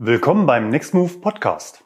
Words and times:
Willkommen 0.00 0.46
beim 0.46 0.68
Next 0.68 0.94
Move 0.94 1.18
Podcast. 1.18 1.84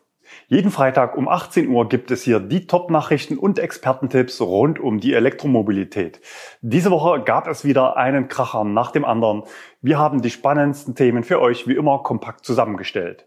Jeden 0.49 0.71
Freitag 0.71 1.17
um 1.17 1.29
18 1.29 1.67
Uhr 1.71 1.89
gibt 1.89 2.11
es 2.11 2.23
hier 2.23 2.41
die 2.41 2.67
Top-Nachrichten 2.67 3.39
und 3.39 3.59
Expertentipps 3.59 4.39
rund 4.43 4.79
um 4.79 5.01
die 5.01 5.15
Elektromobilität. 5.15 6.21
Diese 6.61 6.91
Woche 6.91 7.23
gab 7.23 7.49
es 7.49 7.65
wieder 7.65 7.97
einen 7.97 8.29
Kracher 8.29 8.65
nach 8.65 8.91
dem 8.91 9.07
anderen. 9.07 9.45
Wir 9.81 9.99
haben 9.99 10.21
die 10.21 10.29
spannendsten 10.29 10.95
Themen 10.95 11.25
für 11.25 11.41
euch 11.41 11.67
wie 11.67 11.73
immer 11.73 12.03
kompakt 12.03 12.45
zusammengestellt. 12.45 13.25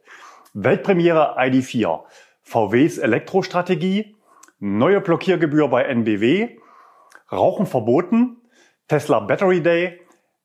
Weltpremiere 0.54 1.36
ID4, 1.40 2.04
VWs 2.44 3.00
Elektrostrategie, 3.00 4.16
neue 4.60 5.02
Blockiergebühr 5.02 5.68
bei 5.68 5.82
NBW, 5.86 6.60
Rauchen 7.32 7.66
verboten, 7.66 8.38
Tesla 8.88 9.20
Battery 9.22 9.64
Day, 9.64 10.00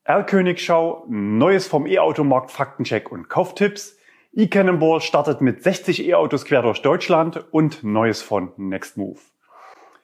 R-Königschau, 0.05 1.05
Neues 1.11 1.67
vom 1.67 1.87
E-Automarkt 1.87 2.51
Faktencheck 2.51 3.13
und 3.13 3.29
Kauftipps, 3.29 4.00
eCannonball 4.33 5.01
startet 5.01 5.41
mit 5.41 5.63
60 5.65 6.07
E-Autos 6.07 6.45
quer 6.45 6.63
durch 6.63 6.83
Deutschland 6.83 7.45
und 7.51 7.83
Neues 7.83 8.23
von 8.23 8.53
Nextmove. 8.57 9.21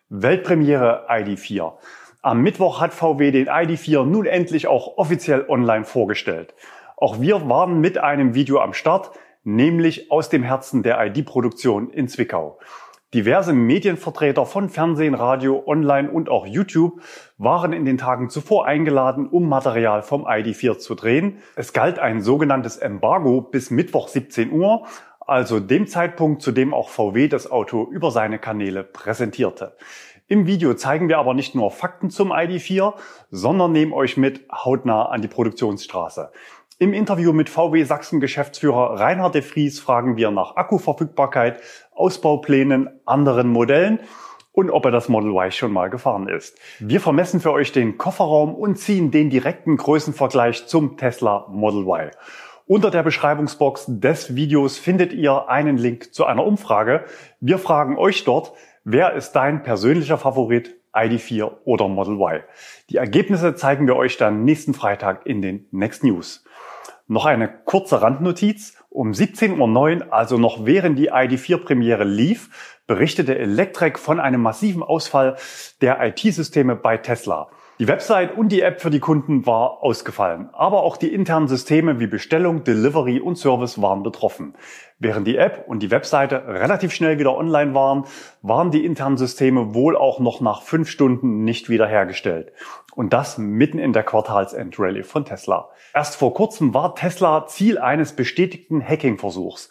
Weltpremiere 0.09 1.07
ID4. 1.09 1.75
Am 2.23 2.43
Mittwoch 2.43 2.81
hat 2.81 2.93
VW 2.93 3.31
den 3.31 3.48
ID4 3.48 4.05
nun 4.05 4.27
endlich 4.27 4.67
auch 4.67 4.97
offiziell 4.97 5.45
online 5.48 5.84
vorgestellt. 5.84 6.55
Auch 6.97 7.20
wir 7.20 7.48
waren 7.48 7.81
mit 7.81 7.98
einem 7.98 8.34
Video 8.34 8.59
am 8.59 8.73
Start, 8.73 9.12
nämlich 9.45 10.11
aus 10.11 10.29
dem 10.29 10.43
Herzen 10.43 10.83
der 10.83 11.05
ID-Produktion 11.06 11.91
in 11.91 12.09
Zwickau. 12.09 12.59
Diverse 13.16 13.55
Medienvertreter 13.55 14.45
von 14.45 14.69
Fernsehen, 14.69 15.15
Radio, 15.15 15.62
Online 15.66 16.11
und 16.11 16.29
auch 16.29 16.47
YouTube 16.47 17.01
waren 17.39 17.73
in 17.73 17.87
den 17.87 17.97
Tagen 17.97 18.29
zuvor 18.29 18.66
eingeladen, 18.66 19.27
um 19.27 19.48
Material 19.48 20.02
vom 20.02 20.27
ID4 20.27 20.77
zu 20.77 20.95
drehen. 20.95 21.39
Es 21.55 21.73
galt 21.73 21.98
ein 21.98 22.20
sogenanntes 22.20 22.77
Embargo 22.77 23.41
bis 23.41 23.70
Mittwoch 23.70 24.09
17 24.09 24.52
Uhr, 24.52 24.84
also 25.19 25.61
dem 25.61 25.87
Zeitpunkt, 25.87 26.42
zu 26.42 26.52
dem 26.52 26.75
auch 26.75 26.91
VW 26.91 27.29
das 27.29 27.51
Auto 27.51 27.89
über 27.91 28.11
seine 28.11 28.39
Kanäle 28.39 28.84
präsentierte. 28.84 29.77
Im 30.28 30.47
Video 30.47 30.75
zeigen 30.75 31.09
wir 31.09 31.17
aber 31.17 31.33
nicht 31.33 31.55
nur 31.55 31.70
Fakten 31.70 32.11
zum 32.11 32.33
ID4, 32.33 32.92
sondern 33.31 33.72
nehmen 33.72 33.94
euch 33.94 34.19
mit 34.19 34.42
hautnah 34.53 35.06
an 35.06 35.22
die 35.22 35.28
Produktionsstraße. 35.28 36.33
Im 36.78 36.92
Interview 36.92 37.32
mit 37.32 37.48
VW 37.48 37.84
Sachsen 37.84 38.20
Geschäftsführer 38.20 39.00
Reinhard 39.00 39.34
de 39.34 39.41
Vries 39.41 39.80
fragen 39.80 40.19
wir 40.19 40.30
nach 40.30 40.56
Akkuverfügbarkeit, 40.56 41.62
Ausbauplänen, 41.94 42.91
anderen 43.06 43.48
Modellen 43.48 44.00
und 44.52 44.70
ob 44.70 44.84
er 44.84 44.91
das 44.91 45.08
Model 45.08 45.30
Y 45.30 45.50
schon 45.52 45.72
mal 45.72 45.88
gefahren 45.88 46.28
ist. 46.28 46.58
Wir 46.78 47.00
vermessen 47.00 47.41
für 47.41 47.52
euch 47.52 47.72
den 47.72 47.97
Kofferraum 47.97 48.54
und 48.54 48.77
ziehen 48.77 49.10
den 49.10 49.30
direkten 49.30 49.78
Größenvergleich 49.78 50.66
zum 50.66 50.98
Tesla 50.98 51.47
Model 51.48 51.84
Y. 51.84 52.10
Unter 52.66 52.91
der 52.91 53.04
Beschreibungsbox 53.04 53.86
des 53.88 54.36
Videos 54.36 54.77
findet 54.77 55.14
ihr 55.14 55.48
einen 55.48 55.78
Link 55.78 56.12
zu 56.12 56.27
einer 56.27 56.44
Umfrage. 56.44 57.06
Wir 57.41 57.56
fragen 57.56 57.97
euch 57.97 58.24
dort, 58.24 58.52
wer 58.84 59.14
ist 59.14 59.32
dein 59.32 59.62
persönlicher 59.62 60.19
Favorit, 60.19 60.74
ID4 60.92 61.52
oder 61.64 61.88
Model 61.88 62.16
Y? 62.16 62.42
Die 62.91 62.98
Ergebnisse 62.98 63.54
zeigen 63.54 63.86
wir 63.86 63.97
euch 63.97 64.19
dann 64.19 64.44
nächsten 64.44 64.74
Freitag 64.74 65.24
in 65.24 65.41
den 65.41 65.66
Next 65.70 66.04
News. 66.04 66.44
Noch 67.09 67.25
eine 67.25 67.49
kurze 67.49 68.03
Randnotiz. 68.03 68.75
Um 68.89 69.12
17.09 69.12 70.07
Uhr, 70.07 70.12
also 70.12 70.39
noch 70.39 70.65
während 70.65 70.99
die 70.99 71.12
ID4-Premiere 71.12 72.05
lief, 72.05 72.79
berichtete 72.87 73.39
Electrek 73.39 73.99
von 73.99 74.19
einem 74.19 74.41
massiven 74.41 74.83
Ausfall 74.83 75.37
der 75.81 76.01
IT-Systeme 76.05 76.77
bei 76.77 76.97
Tesla. 76.97 77.49
Die 77.78 77.88
Website 77.88 78.38
und 78.38 78.52
die 78.52 78.62
App 78.62 78.80
für 78.80 78.88
die 78.88 79.00
Kunden 79.00 79.44
war 79.44 79.82
ausgefallen, 79.82 80.48
aber 80.55 80.82
auch 80.82 80.96
die 80.96 81.12
internen 81.12 81.46
Systeme 81.46 82.00
wie 82.00 82.06
Bestellung, 82.06 82.64
Delivery 82.64 83.20
und 83.20 83.36
Service 83.36 83.82
waren 83.82 84.02
betroffen. 84.02 84.55
Während 84.98 85.27
die 85.27 85.36
App 85.36 85.64
und 85.69 85.80
die 85.80 85.91
Webseite 85.91 86.42
relativ 86.48 86.94
schnell 86.94 87.19
wieder 87.19 87.36
online 87.36 87.74
waren, 87.74 88.04
waren 88.41 88.70
die 88.70 88.86
internen 88.86 89.19
Systeme 89.19 89.74
wohl 89.74 89.94
auch 89.94 90.20
noch 90.20 90.41
nach 90.41 90.62
fünf 90.62 90.88
Stunden 90.88 91.44
nicht 91.44 91.69
wiederhergestellt. 91.69 92.50
Und 92.94 93.12
das 93.12 93.36
mitten 93.36 93.78
in 93.78 93.92
der 93.92 94.04
Quartalsendrallye 94.04 95.03
von 95.03 95.26
Tesla. 95.26 95.69
Erst 95.92 96.16
vor 96.16 96.32
kurzem 96.32 96.72
war 96.72 96.94
Tesla 96.94 97.47
Ziel 97.47 97.76
eines 97.76 98.15
bestätigten 98.16 98.82
Hacking-Versuchs. 98.82 99.69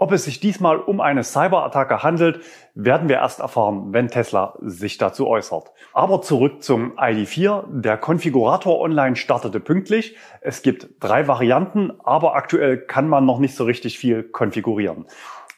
Ob 0.00 0.12
es 0.12 0.22
sich 0.22 0.38
diesmal 0.38 0.78
um 0.78 1.00
eine 1.00 1.24
Cyberattacke 1.24 2.04
handelt, 2.04 2.40
werden 2.74 3.08
wir 3.08 3.16
erst 3.16 3.40
erfahren, 3.40 3.92
wenn 3.92 4.06
Tesla 4.06 4.54
sich 4.60 4.96
dazu 4.96 5.26
äußert. 5.26 5.72
Aber 5.92 6.22
zurück 6.22 6.62
zum 6.62 6.96
ID4. 6.96 7.64
Der 7.66 7.96
Konfigurator 7.96 8.78
online 8.78 9.16
startete 9.16 9.58
pünktlich. 9.58 10.14
Es 10.40 10.62
gibt 10.62 10.86
drei 11.00 11.26
Varianten, 11.26 11.90
aber 12.04 12.36
aktuell 12.36 12.78
kann 12.78 13.08
man 13.08 13.26
noch 13.26 13.40
nicht 13.40 13.56
so 13.56 13.64
richtig 13.64 13.98
viel 13.98 14.22
konfigurieren. 14.22 15.06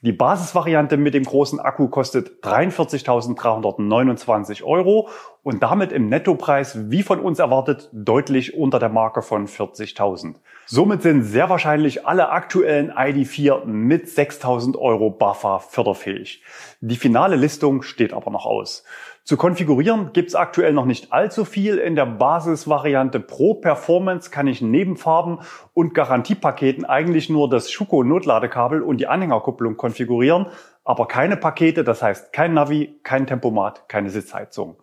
Die 0.03 0.13
Basisvariante 0.13 0.97
mit 0.97 1.13
dem 1.13 1.25
großen 1.25 1.61
Akku 1.61 1.89
kostet 1.89 2.43
43.329 2.43 4.63
Euro 4.63 5.11
und 5.43 5.63
damit 5.63 5.93
im 5.93 6.09
Nettopreis, 6.09 6.91
wie 6.91 7.03
von 7.03 7.21
uns 7.21 7.39
erwartet, 7.39 7.91
deutlich 7.93 8.57
unter 8.57 8.79
der 8.79 8.89
Marke 8.89 9.21
von 9.21 9.47
40.000. 9.47 10.37
Somit 10.65 11.03
sind 11.03 11.25
sehr 11.25 11.51
wahrscheinlich 11.51 12.07
alle 12.07 12.31
aktuellen 12.31 12.91
ID4 12.91 13.67
mit 13.67 14.07
6.000 14.07 14.79
Euro 14.79 15.11
BAFA 15.11 15.59
förderfähig. 15.59 16.43
Die 16.81 16.97
finale 16.97 17.37
Listung 17.37 17.83
steht 17.83 18.15
aber 18.15 18.31
noch 18.31 18.47
aus. 18.47 18.85
Zu 19.25 19.37
konfigurieren 19.37 20.13
gibt 20.13 20.31
es 20.31 20.35
aktuell 20.35 20.73
noch 20.73 20.87
nicht 20.87 21.13
allzu 21.13 21.45
viel. 21.45 21.79
In 21.79 21.95
der 21.95 22.07
Basisvariante 22.07 23.21
Pro 23.21 23.55
Performance 23.55 24.31
kann 24.31 24.47
ich 24.47 24.61
neben 24.63 24.97
Farben 24.97 25.41
und 25.75 25.95
Garantiepaketen 25.95 26.85
eigentlich 26.85 27.29
nur 27.29 27.49
das 27.49 27.71
Schuko 27.71 28.03
Notladekabel 28.03 28.83
und 28.83 28.99
die 28.99 29.07
Anhängerkupplung 29.07 29.77
konfigurieren, 29.77 30.47
aber 30.85 31.07
keine 31.07 31.37
Pakete, 31.37 31.85
das 31.85 32.03
heißt 32.03 32.33
kein 32.33 32.55
Navi, 32.55 32.99
kein 33.03 33.27
Tempomat, 33.27 33.89
keine 33.89 34.11
Sitzheizung. 34.11 34.77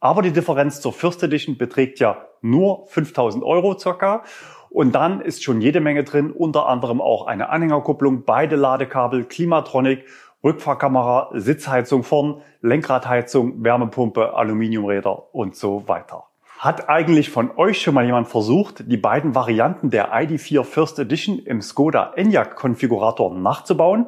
Aber 0.00 0.22
die 0.22 0.32
Differenz 0.32 0.80
zur 0.80 0.92
First 0.92 1.22
Edition 1.22 1.58
beträgt 1.58 1.98
ja 2.00 2.28
nur 2.40 2.86
5000 2.88 3.44
Euro 3.44 3.78
circa. 3.78 4.22
Und 4.70 4.94
dann 4.94 5.20
ist 5.20 5.42
schon 5.42 5.60
jede 5.60 5.80
Menge 5.80 6.04
drin, 6.04 6.30
unter 6.30 6.68
anderem 6.68 7.00
auch 7.00 7.26
eine 7.26 7.48
Anhängerkupplung, 7.48 8.24
beide 8.24 8.54
Ladekabel, 8.54 9.24
Klimatronic 9.24 10.04
Rückfahrkamera, 10.44 11.30
Sitzheizung 11.34 12.04
vorn, 12.04 12.42
Lenkradheizung, 12.60 13.64
Wärmepumpe, 13.64 14.34
Aluminiumräder 14.34 15.34
und 15.34 15.56
so 15.56 15.88
weiter. 15.88 16.24
Hat 16.58 16.88
eigentlich 16.88 17.30
von 17.30 17.56
euch 17.56 17.80
schon 17.80 17.94
mal 17.94 18.04
jemand 18.04 18.28
versucht, 18.28 18.90
die 18.90 18.96
beiden 18.96 19.34
Varianten 19.34 19.90
der 19.90 20.12
ID4 20.12 20.64
First 20.64 20.98
Edition 20.98 21.38
im 21.38 21.62
Skoda 21.62 22.12
Enyaq 22.16 22.56
Konfigurator 22.56 23.32
nachzubauen? 23.32 24.06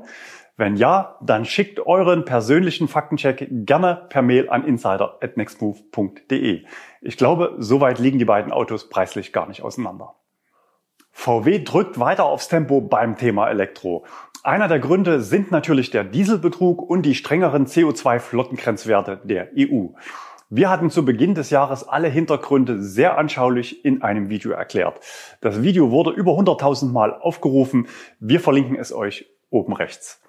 Wenn 0.57 0.77
ja, 0.77 1.17
dann 1.23 1.47
schickt 1.47 1.87
euren 1.87 2.25
persönlichen 2.25 2.87
Faktencheck 2.87 3.49
gerne 3.51 4.07
per 4.09 4.21
Mail 4.21 4.51
an 4.51 4.65
insider@nextmove.de. 4.65 6.65
Ich 7.01 7.17
glaube, 7.17 7.55
soweit 7.59 7.99
liegen 7.99 8.19
die 8.19 8.25
beiden 8.25 8.53
Autos 8.53 8.89
preislich 8.89 9.33
gar 9.33 9.49
nicht 9.49 9.63
auseinander. 9.63 10.15
VW 11.13 11.65
drückt 11.65 11.99
weiter 11.99 12.25
aufs 12.25 12.49
Tempo 12.49 12.81
beim 12.81 13.17
Thema 13.17 13.49
Elektro. 13.49 14.05
Einer 14.43 14.69
der 14.69 14.79
Gründe 14.79 15.21
sind 15.21 15.51
natürlich 15.51 15.91
der 15.91 16.05
Dieselbetrug 16.05 16.83
und 16.83 17.03
die 17.03 17.15
strengeren 17.15 17.67
CO2-Flottengrenzwerte 17.67 19.21
der 19.25 19.49
EU. 19.59 19.89
Wir 20.49 20.71
hatten 20.71 20.91
zu 20.91 21.05
Beginn 21.05 21.35
des 21.35 21.51
Jahres 21.51 21.87
alle 21.87 22.09
Hintergründe 22.09 22.83
sehr 22.83 23.19
anschaulich 23.19 23.85
in 23.85 24.03
einem 24.03 24.31
Video 24.31 24.53
erklärt. 24.53 25.01
Das 25.41 25.63
Video 25.63 25.91
wurde 25.91 26.11
über 26.11 26.33
100.000 26.33 26.91
Mal 26.91 27.15
aufgerufen. 27.15 27.87
Wir 28.19 28.41
verlinken 28.41 28.77
es 28.77 28.93
euch 28.93 29.27
oben 29.51 29.75
rechts. 29.75 30.23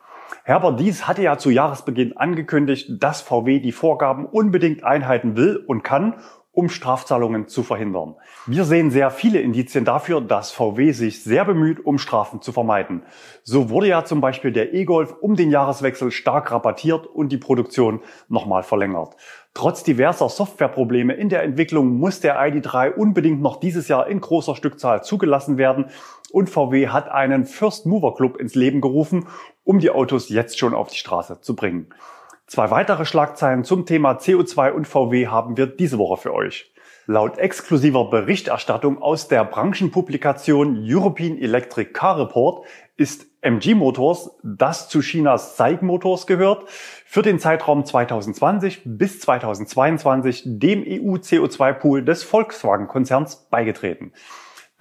Herbert 0.43 0.79
Dies 0.79 1.07
hatte 1.07 1.23
ja 1.23 1.37
zu 1.37 1.49
Jahresbeginn 1.49 2.17
angekündigt, 2.17 3.01
dass 3.01 3.21
VW 3.21 3.59
die 3.59 3.71
Vorgaben 3.71 4.25
unbedingt 4.25 4.83
einhalten 4.83 5.37
will 5.37 5.55
und 5.55 5.83
kann, 5.83 6.15
um 6.53 6.69
Strafzahlungen 6.69 7.47
zu 7.47 7.63
verhindern. 7.63 8.15
Wir 8.45 8.65
sehen 8.65 8.91
sehr 8.91 9.09
viele 9.09 9.39
Indizien 9.39 9.85
dafür, 9.85 10.19
dass 10.19 10.51
VW 10.51 10.91
sich 10.91 11.23
sehr 11.23 11.45
bemüht, 11.45 11.85
um 11.85 11.97
Strafen 11.97 12.41
zu 12.41 12.51
vermeiden. 12.51 13.03
So 13.43 13.69
wurde 13.69 13.87
ja 13.87 14.03
zum 14.03 14.19
Beispiel 14.19 14.51
der 14.51 14.73
E-Golf 14.73 15.15
um 15.21 15.35
den 15.35 15.49
Jahreswechsel 15.49 16.11
stark 16.11 16.51
rabattiert 16.51 17.07
und 17.07 17.31
die 17.31 17.37
Produktion 17.37 18.01
nochmal 18.27 18.63
verlängert. 18.63 19.15
Trotz 19.53 19.83
diverser 19.83 20.29
Softwareprobleme 20.29 21.13
in 21.13 21.29
der 21.29 21.43
Entwicklung 21.43 21.97
muss 21.97 22.19
der 22.19 22.39
ID3 22.39 22.93
unbedingt 22.93 23.41
noch 23.41 23.59
dieses 23.59 23.87
Jahr 23.87 24.07
in 24.07 24.21
großer 24.21 24.55
Stückzahl 24.55 25.03
zugelassen 25.03 25.57
werden 25.57 25.85
und 26.31 26.49
VW 26.49 26.87
hat 26.87 27.09
einen 27.09 27.45
First 27.45 27.85
Mover 27.85 28.15
Club 28.15 28.37
ins 28.37 28.55
Leben 28.55 28.81
gerufen, 28.81 29.27
um 29.63 29.79
die 29.79 29.89
Autos 29.89 30.29
jetzt 30.29 30.57
schon 30.57 30.73
auf 30.73 30.89
die 30.89 30.97
Straße 30.97 31.41
zu 31.41 31.55
bringen. 31.55 31.87
Zwei 32.51 32.69
weitere 32.69 33.05
Schlagzeilen 33.05 33.63
zum 33.63 33.85
Thema 33.85 34.17
CO2 34.17 34.71
und 34.71 34.85
VW 34.85 35.27
haben 35.27 35.55
wir 35.55 35.67
diese 35.67 35.97
Woche 35.97 36.17
für 36.17 36.33
euch. 36.33 36.73
Laut 37.05 37.37
exklusiver 37.37 38.09
Berichterstattung 38.09 39.01
aus 39.01 39.29
der 39.29 39.45
Branchenpublikation 39.45 40.83
European 40.85 41.37
Electric 41.37 41.93
Car 41.93 42.19
Report 42.19 42.65
ist 42.97 43.25
MG 43.39 43.73
Motors, 43.73 44.31
das 44.43 44.89
zu 44.89 44.99
Chinas 44.99 45.55
SAIC 45.55 45.81
Motors 45.81 46.27
gehört, 46.27 46.67
für 47.05 47.21
den 47.21 47.39
Zeitraum 47.39 47.85
2020 47.85 48.81
bis 48.83 49.21
2022 49.21 50.43
dem 50.45 50.83
EU-CO2-Pool 50.83 52.03
des 52.03 52.23
Volkswagen-Konzerns 52.23 53.47
beigetreten. 53.49 54.11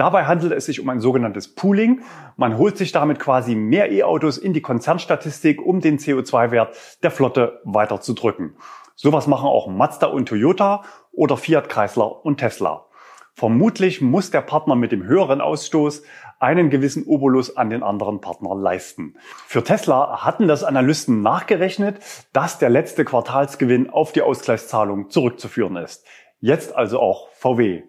Dabei 0.00 0.24
handelt 0.24 0.52
es 0.52 0.64
sich 0.64 0.80
um 0.80 0.88
ein 0.88 1.00
sogenanntes 1.00 1.54
Pooling. 1.54 2.00
Man 2.38 2.56
holt 2.56 2.78
sich 2.78 2.90
damit 2.90 3.18
quasi 3.18 3.54
mehr 3.54 3.92
E-Autos 3.92 4.38
in 4.38 4.54
die 4.54 4.62
Konzernstatistik, 4.62 5.60
um 5.60 5.82
den 5.82 5.98
CO2-Wert 5.98 6.74
der 7.02 7.10
Flotte 7.10 7.60
weiter 7.64 8.00
zu 8.00 8.14
drücken. 8.14 8.56
Sowas 8.94 9.26
machen 9.26 9.46
auch 9.46 9.66
Mazda 9.66 10.06
und 10.06 10.26
Toyota 10.26 10.84
oder 11.12 11.36
Fiat 11.36 11.68
Chrysler 11.68 12.24
und 12.24 12.38
Tesla. 12.38 12.86
Vermutlich 13.34 14.00
muss 14.00 14.30
der 14.30 14.40
Partner 14.40 14.74
mit 14.74 14.90
dem 14.90 15.04
höheren 15.04 15.42
Ausstoß 15.42 16.02
einen 16.38 16.70
gewissen 16.70 17.04
Obolus 17.06 17.58
an 17.58 17.68
den 17.68 17.82
anderen 17.82 18.22
Partner 18.22 18.54
leisten. 18.54 19.18
Für 19.46 19.62
Tesla 19.62 20.24
hatten 20.24 20.48
das 20.48 20.64
Analysten 20.64 21.20
nachgerechnet, 21.20 21.98
dass 22.32 22.58
der 22.58 22.70
letzte 22.70 23.04
Quartalsgewinn 23.04 23.90
auf 23.90 24.12
die 24.12 24.22
Ausgleichszahlung 24.22 25.10
zurückzuführen 25.10 25.76
ist. 25.76 26.06
Jetzt 26.40 26.74
also 26.74 27.00
auch 27.00 27.28
VW. 27.34 27.82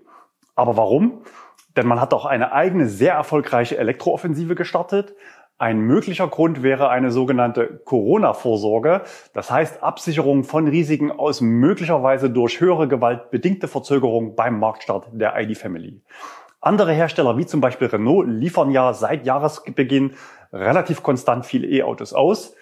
Aber 0.56 0.76
warum? 0.76 1.22
Denn 1.78 1.88
man 1.88 2.02
hat 2.02 2.14
auch 2.14 2.26
eine 2.26 2.52
eigene 2.52 2.88
sehr 2.88 3.14
erfolgreiche 3.14 3.78
Elektrooffensive 3.78 4.56
gestartet. 4.56 5.16
Ein 5.58 5.82
möglicher 5.82 6.28
Grund 6.28 6.64
wäre 6.64 6.90
eine 6.90 7.12
sogenannte 7.12 7.82
Corona-Vorsorge, 7.86 9.04
das 9.34 9.52
heißt 9.52 9.84
Absicherung 9.84 10.44
von 10.44 10.68
Risiken 10.68 11.12
aus 11.12 11.40
möglicherweise 11.40 12.32
durch 12.32 12.60
höhere 12.60 12.88
Gewalt 12.88 13.30
bedingte 13.30 13.68
Verzögerung 13.68 14.36
beim 14.36 14.60
Marktstart 14.60 15.10
der 15.12 15.40
ID 15.40 15.56
Family. 15.56 16.02
Andere 16.62 16.94
Hersteller 16.94 17.38
wie 17.38 17.46
zum 17.46 17.62
Beispiel 17.62 17.88
Renault 17.88 18.28
liefern 18.28 18.72
ja 18.72 18.94
seit 18.94 19.26
Jahresbeginn 19.26 20.16
relativ 20.52 21.04
konstant 21.04 21.46
viele 21.46 21.68
E-Autos 21.68 22.14
aus. 22.14 22.56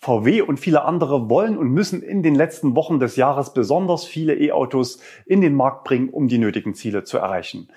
VW 0.00 0.42
und 0.42 0.60
viele 0.60 0.84
andere 0.84 1.30
wollen 1.30 1.56
und 1.56 1.68
müssen 1.70 2.02
in 2.02 2.22
den 2.22 2.34
letzten 2.34 2.76
Wochen 2.76 3.00
des 3.00 3.16
Jahres 3.16 3.54
besonders 3.54 4.04
viele 4.04 4.34
E-Autos 4.34 5.00
in 5.24 5.40
den 5.40 5.54
Markt 5.54 5.84
bringen, 5.84 6.10
um 6.10 6.28
die 6.28 6.36
nötigen 6.36 6.74
Ziele 6.74 7.04
zu 7.04 7.16
erreichen. 7.16 7.68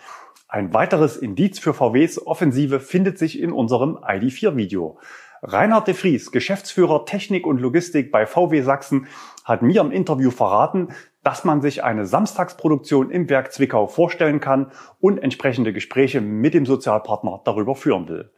Ein 0.50 0.74
weiteres 0.74 1.18
Indiz 1.18 1.60
für 1.60 1.74
VWs 1.74 2.26
Offensive 2.26 2.80
findet 2.80 3.18
sich 3.18 3.42
in 3.42 3.52
unserem 3.52 3.98
ID4-Video. 3.98 4.98
Reinhard 5.44 5.88
de 5.88 5.94
Vries, 5.94 6.32
Geschäftsführer 6.32 7.06
Technik 7.06 7.46
und 7.46 7.60
Logistik 7.60 8.14
bei 8.14 8.26
VW 8.26 8.62
Sachsen, 8.62 9.08
hat 9.44 9.62
mir 9.62 9.82
im 9.82 9.92
Interview 9.92 10.32
verraten, 10.32 10.94
dass 11.22 11.44
man 11.44 11.62
sich 11.62 11.84
eine 11.84 12.06
Samstagsproduktion 12.06 13.12
im 13.12 13.30
Werk 13.30 13.52
Zwickau 13.52 13.88
vorstellen 13.88 14.40
kann 14.40 14.72
und 15.02 15.18
entsprechende 15.18 15.74
Gespräche 15.74 16.22
mit 16.22 16.54
dem 16.54 16.66
Sozialpartner 16.66 17.42
darüber 17.44 17.76
führen 17.76 18.08
will. 18.08 18.32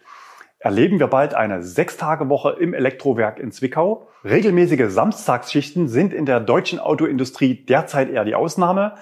Erleben 0.58 1.00
wir 1.00 1.08
bald 1.08 1.36
eine 1.36 1.62
Sechstagewoche 1.62 2.58
im 2.60 2.74
Elektrowerk 2.74 3.40
in 3.40 3.52
Zwickau? 3.52 4.08
Regelmäßige 4.24 4.90
Samstagsschichten 4.90 5.88
sind 5.88 6.12
in 6.12 6.26
der 6.26 6.40
deutschen 6.40 6.80
Autoindustrie 6.80 7.66
derzeit 7.66 8.10
eher 8.10 8.26
die 8.26 8.36
Ausnahme. 8.36 8.96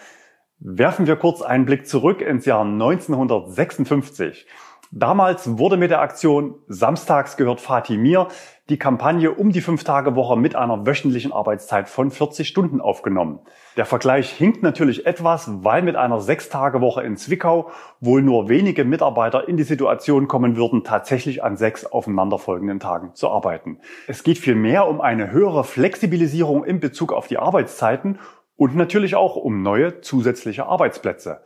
Werfen 0.59 1.05
wir 1.05 1.17
kurz 1.17 1.43
einen 1.43 1.65
Blick 1.65 1.87
zurück 1.87 2.19
ins 2.19 2.45
Jahr 2.45 2.65
1956. 2.65 4.47
Damals 4.91 5.57
wurde 5.59 5.77
mit 5.77 5.91
der 5.91 6.01
Aktion 6.01 6.55
Samstags 6.67 7.37
gehört 7.37 7.61
Fatih 7.61 7.97
mir 7.97 8.29
die 8.69 8.77
Kampagne 8.77 9.31
um 9.31 9.51
die 9.51 9.61
Fünf-Tage-Woche 9.61 10.37
mit 10.37 10.55
einer 10.55 10.85
wöchentlichen 10.85 11.31
Arbeitszeit 11.31 11.87
von 11.87 12.11
40 12.11 12.47
Stunden 12.47 12.81
aufgenommen. 12.81 13.39
Der 13.77 13.85
Vergleich 13.85 14.29
hinkt 14.29 14.63
natürlich 14.63 15.05
etwas, 15.05 15.49
weil 15.63 15.81
mit 15.83 15.95
einer 15.95 16.19
Sechs-Tage-Woche 16.19 17.03
in 17.03 17.15
Zwickau 17.17 17.69
wohl 17.99 18.21
nur 18.21 18.49
wenige 18.49 18.83
Mitarbeiter 18.83 19.47
in 19.47 19.55
die 19.55 19.63
Situation 19.63 20.27
kommen 20.27 20.57
würden, 20.57 20.83
tatsächlich 20.83 21.43
an 21.43 21.55
sechs 21.55 21.85
aufeinanderfolgenden 21.85 22.79
Tagen 22.79 23.13
zu 23.13 23.29
arbeiten. 23.29 23.79
Es 24.07 24.23
geht 24.23 24.37
vielmehr 24.37 24.87
um 24.87 25.01
eine 25.01 25.31
höhere 25.31 25.63
Flexibilisierung 25.63 26.65
in 26.65 26.79
Bezug 26.79 27.13
auf 27.13 27.27
die 27.27 27.37
Arbeitszeiten 27.37 28.19
und 28.57 28.75
natürlich 28.75 29.15
auch 29.15 29.35
um 29.35 29.61
neue 29.61 30.01
zusätzliche 30.01 30.65
Arbeitsplätze. 30.65 31.41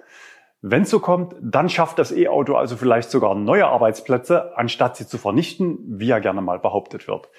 Wenn 0.63 0.85
so 0.85 0.99
kommt, 0.99 1.35
dann 1.41 1.69
schafft 1.69 1.99
das 1.99 2.11
E-Auto 2.11 2.55
also 2.55 2.77
vielleicht 2.77 3.09
sogar 3.11 3.35
neue 3.35 3.67
Arbeitsplätze, 3.67 4.57
anstatt 4.57 4.95
sie 4.95 5.07
zu 5.07 5.17
vernichten, 5.17 5.79
wie 5.87 6.07
ja 6.07 6.19
gerne 6.19 6.41
mal 6.41 6.59
behauptet 6.59 7.07
wird. 7.07 7.29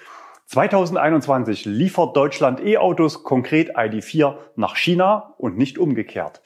2021 0.46 1.64
liefert 1.64 2.16
Deutschland 2.16 2.60
E-Autos, 2.60 3.22
konkret 3.22 3.76
ID4, 3.76 4.34
nach 4.56 4.76
China 4.76 5.34
und 5.38 5.56
nicht 5.56 5.78
umgekehrt. 5.78 6.42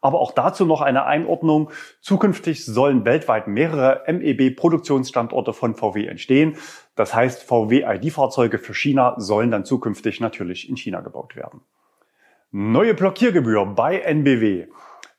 Aber 0.00 0.20
auch 0.20 0.32
dazu 0.32 0.64
noch 0.64 0.80
eine 0.80 1.06
Einordnung. 1.06 1.70
Zukünftig 2.00 2.64
sollen 2.64 3.04
weltweit 3.04 3.48
mehrere 3.48 4.02
MEB-Produktionsstandorte 4.06 5.52
von 5.52 5.74
VW 5.74 6.06
entstehen. 6.06 6.56
Das 6.94 7.14
heißt, 7.14 7.42
VW-ID-Fahrzeuge 7.42 8.58
für 8.58 8.74
China 8.74 9.14
sollen 9.18 9.50
dann 9.50 9.64
zukünftig 9.64 10.20
natürlich 10.20 10.68
in 10.68 10.76
China 10.76 11.00
gebaut 11.00 11.34
werden. 11.34 11.62
Neue 12.50 12.94
Blockiergebühr 12.94 13.66
bei 13.66 13.98
NBW. 13.98 14.68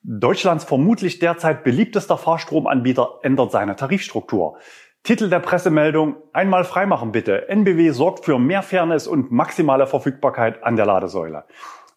Deutschlands 0.02 0.64
vermutlich 0.64 1.20
derzeit 1.20 1.64
beliebtester 1.64 2.18
Fahrstromanbieter 2.18 3.20
ändert 3.22 3.52
seine 3.52 3.76
Tarifstruktur. 3.76 4.58
Titel 5.04 5.30
der 5.30 5.38
Pressemeldung 5.38 6.16
Einmal 6.34 6.64
freimachen 6.64 7.12
bitte. 7.12 7.48
NBW 7.48 7.92
sorgt 7.92 8.26
für 8.26 8.40
mehr 8.40 8.64
Fairness 8.64 9.06
und 9.06 9.32
maximale 9.32 9.86
Verfügbarkeit 9.86 10.64
an 10.64 10.76
der 10.76 10.88
Ladesäule. 10.88 11.44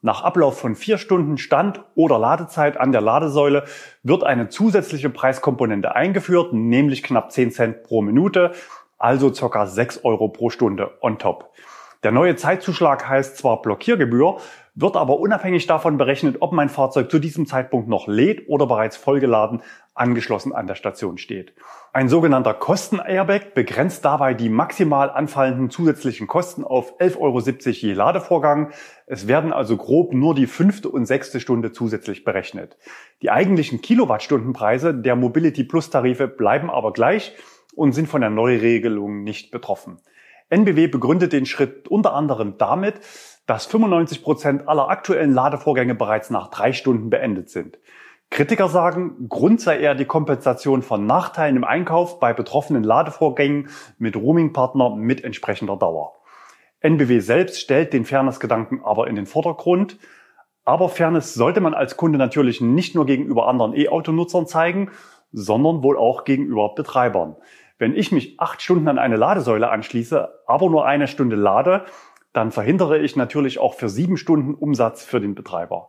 Nach 0.02 0.22
Ablauf 0.22 0.60
von 0.60 0.74
vier 0.74 0.98
Stunden 0.98 1.38
Stand 1.38 1.82
oder 1.94 2.18
Ladezeit 2.18 2.78
an 2.78 2.92
der 2.92 3.00
Ladesäule 3.00 3.64
wird 4.02 4.24
eine 4.24 4.50
zusätzliche 4.50 5.08
Preiskomponente 5.08 5.94
eingeführt, 5.96 6.52
nämlich 6.52 7.02
knapp 7.02 7.32
10 7.32 7.52
Cent 7.52 7.82
pro 7.84 8.02
Minute, 8.02 8.52
also 8.98 9.30
ca. 9.30 9.64
6 9.64 10.04
Euro 10.04 10.28
pro 10.28 10.50
Stunde 10.50 10.90
on 11.00 11.18
top. 11.18 11.54
Der 12.02 12.10
neue 12.10 12.34
Zeitzuschlag 12.34 13.08
heißt 13.08 13.36
zwar 13.36 13.62
Blockiergebühr, 13.62 14.38
wird 14.74 14.96
aber 14.96 15.20
unabhängig 15.20 15.68
davon 15.68 15.98
berechnet, 15.98 16.38
ob 16.40 16.50
mein 16.50 16.68
Fahrzeug 16.68 17.08
zu 17.08 17.20
diesem 17.20 17.46
Zeitpunkt 17.46 17.88
noch 17.88 18.08
lädt 18.08 18.48
oder 18.48 18.66
bereits 18.66 18.96
vollgeladen 18.96 19.62
angeschlossen 19.94 20.52
an 20.52 20.66
der 20.66 20.74
Station 20.74 21.16
steht. 21.16 21.54
Ein 21.92 22.08
sogenannter 22.08 22.54
Kosten-Airbag 22.54 23.54
begrenzt 23.54 24.04
dabei 24.04 24.34
die 24.34 24.48
maximal 24.48 25.10
anfallenden 25.10 25.70
zusätzlichen 25.70 26.26
Kosten 26.26 26.64
auf 26.64 26.98
11,70 26.98 27.18
Euro 27.20 27.38
je 27.70 27.92
Ladevorgang. 27.92 28.72
Es 29.06 29.28
werden 29.28 29.52
also 29.52 29.76
grob 29.76 30.12
nur 30.12 30.34
die 30.34 30.48
fünfte 30.48 30.88
und 30.88 31.06
sechste 31.06 31.38
Stunde 31.38 31.70
zusätzlich 31.70 32.24
berechnet. 32.24 32.78
Die 33.20 33.30
eigentlichen 33.30 33.80
Kilowattstundenpreise 33.80 34.92
der 34.92 35.14
Mobility 35.14 35.62
Plus 35.62 35.90
Tarife 35.90 36.26
bleiben 36.26 36.68
aber 36.68 36.92
gleich 36.92 37.36
und 37.76 37.92
sind 37.92 38.08
von 38.08 38.22
der 38.22 38.30
Neuregelung 38.30 39.22
nicht 39.22 39.52
betroffen. 39.52 40.00
NBW 40.52 40.86
begründet 40.88 41.32
den 41.32 41.46
Schritt 41.46 41.88
unter 41.88 42.12
anderem 42.12 42.58
damit, 42.58 43.00
dass 43.46 43.64
95 43.64 44.22
Prozent 44.22 44.68
aller 44.68 44.90
aktuellen 44.90 45.32
Ladevorgänge 45.32 45.94
bereits 45.94 46.28
nach 46.28 46.48
drei 46.48 46.74
Stunden 46.74 47.08
beendet 47.08 47.48
sind. 47.48 47.78
Kritiker 48.28 48.68
sagen, 48.68 49.28
Grund 49.28 49.62
sei 49.62 49.78
eher 49.78 49.94
die 49.94 50.04
Kompensation 50.04 50.82
von 50.82 51.06
Nachteilen 51.06 51.56
im 51.56 51.64
Einkauf 51.64 52.20
bei 52.20 52.34
betroffenen 52.34 52.82
Ladevorgängen 52.82 53.68
mit 53.98 54.14
Roaming-Partner 54.14 54.94
mit 54.94 55.24
entsprechender 55.24 55.76
Dauer. 55.76 56.12
NBW 56.80 57.20
selbst 57.20 57.58
stellt 57.58 57.94
den 57.94 58.04
Fairness-Gedanken 58.04 58.82
aber 58.84 59.06
in 59.06 59.16
den 59.16 59.26
Vordergrund. 59.26 59.98
Aber 60.64 60.90
Fairness 60.90 61.32
sollte 61.32 61.60
man 61.60 61.72
als 61.72 61.96
Kunde 61.96 62.18
natürlich 62.18 62.60
nicht 62.60 62.94
nur 62.94 63.06
gegenüber 63.06 63.48
anderen 63.48 63.74
E-Auto-Nutzern 63.74 64.46
zeigen, 64.46 64.90
sondern 65.32 65.82
wohl 65.82 65.96
auch 65.96 66.24
gegenüber 66.24 66.74
Betreibern. 66.74 67.36
Wenn 67.82 67.96
ich 67.96 68.12
mich 68.12 68.38
acht 68.38 68.62
Stunden 68.62 68.86
an 68.86 69.00
eine 69.00 69.16
Ladesäule 69.16 69.68
anschließe, 69.68 70.28
aber 70.46 70.70
nur 70.70 70.86
eine 70.86 71.08
Stunde 71.08 71.34
lade, 71.34 71.84
dann 72.32 72.52
verhindere 72.52 73.00
ich 73.00 73.16
natürlich 73.16 73.58
auch 73.58 73.74
für 73.74 73.88
sieben 73.88 74.16
Stunden 74.16 74.54
Umsatz 74.54 75.02
für 75.02 75.18
den 75.18 75.34
Betreiber. 75.34 75.88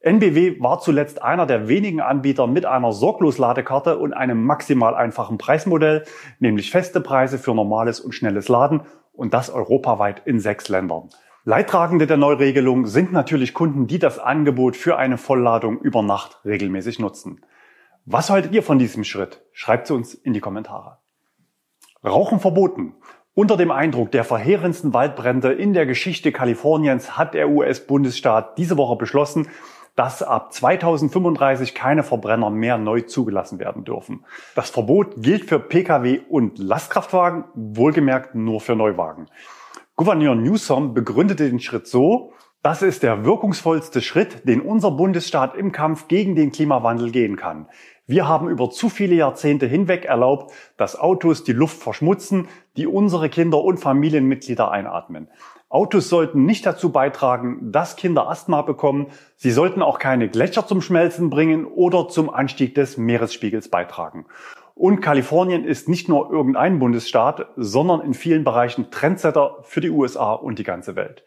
NBW 0.00 0.60
war 0.60 0.80
zuletzt 0.80 1.22
einer 1.22 1.46
der 1.46 1.68
wenigen 1.68 2.00
Anbieter 2.00 2.48
mit 2.48 2.66
einer 2.66 2.90
Sorglos-Ladekarte 2.90 3.96
und 3.96 4.12
einem 4.12 4.42
maximal 4.42 4.96
einfachen 4.96 5.38
Preismodell, 5.38 6.02
nämlich 6.40 6.72
feste 6.72 7.00
Preise 7.00 7.38
für 7.38 7.54
normales 7.54 8.00
und 8.00 8.10
schnelles 8.10 8.48
Laden 8.48 8.80
und 9.12 9.32
das 9.32 9.50
europaweit 9.50 10.22
in 10.24 10.40
sechs 10.40 10.68
Ländern. 10.68 11.10
Leidtragende 11.44 12.08
der 12.08 12.16
Neuregelung 12.16 12.86
sind 12.86 13.12
natürlich 13.12 13.54
Kunden, 13.54 13.86
die 13.86 14.00
das 14.00 14.18
Angebot 14.18 14.76
für 14.76 14.96
eine 14.96 15.16
Vollladung 15.16 15.78
über 15.78 16.02
Nacht 16.02 16.40
regelmäßig 16.44 16.98
nutzen. 16.98 17.40
Was 18.04 18.30
haltet 18.30 18.52
ihr 18.52 18.64
von 18.64 18.80
diesem 18.80 19.04
Schritt? 19.04 19.44
Schreibt 19.52 19.84
es 19.84 19.92
uns 19.92 20.12
in 20.12 20.32
die 20.32 20.40
Kommentare. 20.40 20.98
Rauchen 22.04 22.40
verboten. 22.40 22.94
Unter 23.34 23.58
dem 23.58 23.70
Eindruck 23.70 24.10
der 24.10 24.24
verheerendsten 24.24 24.94
Waldbrände 24.94 25.52
in 25.52 25.74
der 25.74 25.84
Geschichte 25.84 26.32
Kaliforniens 26.32 27.18
hat 27.18 27.34
der 27.34 27.50
US-Bundesstaat 27.50 28.56
diese 28.56 28.78
Woche 28.78 28.96
beschlossen, 28.96 29.48
dass 29.96 30.22
ab 30.22 30.52
2035 30.52 31.74
keine 31.74 32.02
Verbrenner 32.02 32.48
mehr 32.48 32.78
neu 32.78 33.02
zugelassen 33.02 33.58
werden 33.58 33.84
dürfen. 33.84 34.24
Das 34.54 34.70
Verbot 34.70 35.16
gilt 35.22 35.44
für 35.44 35.60
Pkw 35.60 36.20
und 36.30 36.58
Lastkraftwagen, 36.58 37.44
wohlgemerkt 37.54 38.34
nur 38.34 38.62
für 38.62 38.76
Neuwagen. 38.76 39.26
Gouverneur 39.96 40.34
Newsom 40.34 40.94
begründete 40.94 41.50
den 41.50 41.60
Schritt 41.60 41.86
so, 41.86 42.32
das 42.62 42.82
ist 42.82 43.02
der 43.02 43.24
wirkungsvollste 43.24 44.00
Schritt, 44.00 44.46
den 44.48 44.60
unser 44.60 44.90
Bundesstaat 44.90 45.54
im 45.54 45.72
Kampf 45.72 46.08
gegen 46.08 46.34
den 46.34 46.52
Klimawandel 46.52 47.10
gehen 47.10 47.36
kann. 47.36 47.68
Wir 48.10 48.26
haben 48.26 48.48
über 48.48 48.70
zu 48.70 48.88
viele 48.88 49.14
Jahrzehnte 49.14 49.66
hinweg 49.66 50.04
erlaubt, 50.04 50.52
dass 50.76 50.98
Autos 50.98 51.44
die 51.44 51.52
Luft 51.52 51.80
verschmutzen, 51.80 52.48
die 52.76 52.88
unsere 52.88 53.28
Kinder 53.28 53.62
und 53.62 53.78
Familienmitglieder 53.78 54.68
einatmen. 54.68 55.28
Autos 55.68 56.08
sollten 56.08 56.44
nicht 56.44 56.66
dazu 56.66 56.90
beitragen, 56.90 57.70
dass 57.70 57.94
Kinder 57.94 58.28
Asthma 58.28 58.62
bekommen. 58.62 59.06
Sie 59.36 59.52
sollten 59.52 59.80
auch 59.80 60.00
keine 60.00 60.28
Gletscher 60.28 60.66
zum 60.66 60.82
Schmelzen 60.82 61.30
bringen 61.30 61.66
oder 61.66 62.08
zum 62.08 62.30
Anstieg 62.30 62.74
des 62.74 62.96
Meeresspiegels 62.96 63.68
beitragen. 63.68 64.26
Und 64.74 65.02
Kalifornien 65.02 65.64
ist 65.64 65.88
nicht 65.88 66.08
nur 66.08 66.32
irgendein 66.32 66.80
Bundesstaat, 66.80 67.46
sondern 67.54 68.00
in 68.00 68.14
vielen 68.14 68.42
Bereichen 68.42 68.90
Trendsetter 68.90 69.58
für 69.62 69.80
die 69.80 69.90
USA 69.90 70.32
und 70.32 70.58
die 70.58 70.64
ganze 70.64 70.96
Welt. 70.96 71.22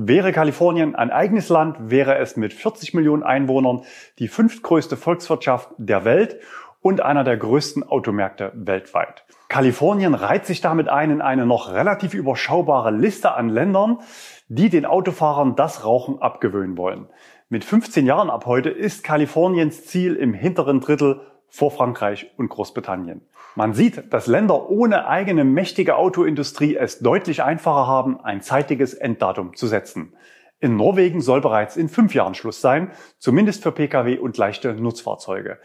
Wäre 0.00 0.30
Kalifornien 0.30 0.94
ein 0.94 1.10
eigenes 1.10 1.48
Land, 1.48 1.90
wäre 1.90 2.18
es 2.18 2.36
mit 2.36 2.52
40 2.52 2.94
Millionen 2.94 3.24
Einwohnern 3.24 3.82
die 4.20 4.28
fünftgrößte 4.28 4.96
Volkswirtschaft 4.96 5.70
der 5.76 6.04
Welt 6.04 6.38
und 6.80 7.00
einer 7.00 7.24
der 7.24 7.36
größten 7.36 7.82
Automärkte 7.82 8.52
weltweit. 8.54 9.24
Kalifornien 9.48 10.14
reiht 10.14 10.46
sich 10.46 10.60
damit 10.60 10.88
ein 10.88 11.10
in 11.10 11.20
eine 11.20 11.46
noch 11.46 11.72
relativ 11.72 12.14
überschaubare 12.14 12.92
Liste 12.92 13.34
an 13.34 13.48
Ländern, 13.48 13.98
die 14.46 14.70
den 14.70 14.86
Autofahrern 14.86 15.56
das 15.56 15.84
Rauchen 15.84 16.22
abgewöhnen 16.22 16.78
wollen. 16.78 17.08
Mit 17.48 17.64
15 17.64 18.06
Jahren 18.06 18.30
ab 18.30 18.46
heute 18.46 18.70
ist 18.70 19.02
Kaliforniens 19.02 19.84
Ziel 19.84 20.14
im 20.14 20.32
hinteren 20.32 20.78
Drittel 20.78 21.22
vor 21.48 21.70
Frankreich 21.70 22.30
und 22.36 22.48
Großbritannien. 22.48 23.22
Man 23.54 23.74
sieht, 23.74 24.12
dass 24.12 24.26
Länder 24.26 24.70
ohne 24.70 25.08
eigene 25.08 25.44
mächtige 25.44 25.96
Autoindustrie 25.96 26.76
es 26.76 27.00
deutlich 27.00 27.42
einfacher 27.42 27.86
haben, 27.86 28.20
ein 28.20 28.40
zeitiges 28.40 28.94
Enddatum 28.94 29.56
zu 29.56 29.66
setzen. 29.66 30.14
In 30.60 30.76
Norwegen 30.76 31.20
soll 31.20 31.40
bereits 31.40 31.76
in 31.76 31.88
fünf 31.88 32.14
Jahren 32.14 32.34
Schluss 32.34 32.60
sein, 32.60 32.90
zumindest 33.18 33.62
für 33.62 33.72
Pkw 33.72 34.18
und 34.18 34.36
leichte 34.36 34.74
Nutzfahrzeuge. 34.74 35.58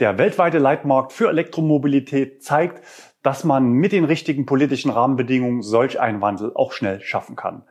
Der 0.00 0.16
weltweite 0.16 0.58
Leitmarkt 0.58 1.12
für 1.12 1.28
Elektromobilität 1.28 2.42
zeigt, 2.44 2.84
dass 3.22 3.42
man 3.42 3.72
mit 3.72 3.90
den 3.90 4.04
richtigen 4.04 4.46
politischen 4.46 4.92
Rahmenbedingungen 4.92 5.62
solch 5.62 6.00
einen 6.00 6.20
Wandel 6.20 6.52
auch 6.54 6.72
schnell 6.72 7.00
schaffen 7.00 7.34
kann. 7.34 7.64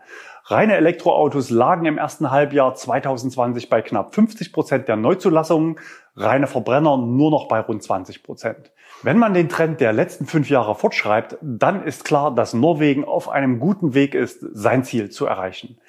Reine 0.50 0.77
Elektroautos 0.77 1.50
lagen 1.50 1.86
im 1.86 1.98
ersten 1.98 2.32
Halbjahr 2.32 2.74
2020 2.74 3.70
bei 3.70 3.82
knapp 3.82 4.16
50 4.16 4.54
Prozent 4.54 4.88
der 4.88 4.96
Neuzulassungen, 4.96 5.77
reine 6.16 6.48
Verbrenner 6.48 6.96
nur 6.96 7.32
noch 7.32 7.50
bei 7.50 7.60
rund 7.60 7.84
20 7.84 8.24
Prozent. 8.24 8.72
Wenn 9.04 9.18
man 9.18 9.34
den 9.34 9.50
Trend 9.50 9.82
der 9.82 9.92
letzten 9.92 10.25
fünf 10.25 10.50
Jahre 10.50 10.75
fortschreibt, 10.75 11.38
dann 11.42 11.84
ist 11.84 12.06
klar, 12.06 12.34
dass 12.34 12.54
Norwegen 12.54 13.04
auf 13.04 13.27
einem 13.27 13.60
guten 13.60 13.94
Weg 13.94 14.16
ist, 14.16 14.39
sein 14.54 14.86
Ziel 14.86 15.10
zu 15.10 15.25
erreichen. 15.25 15.80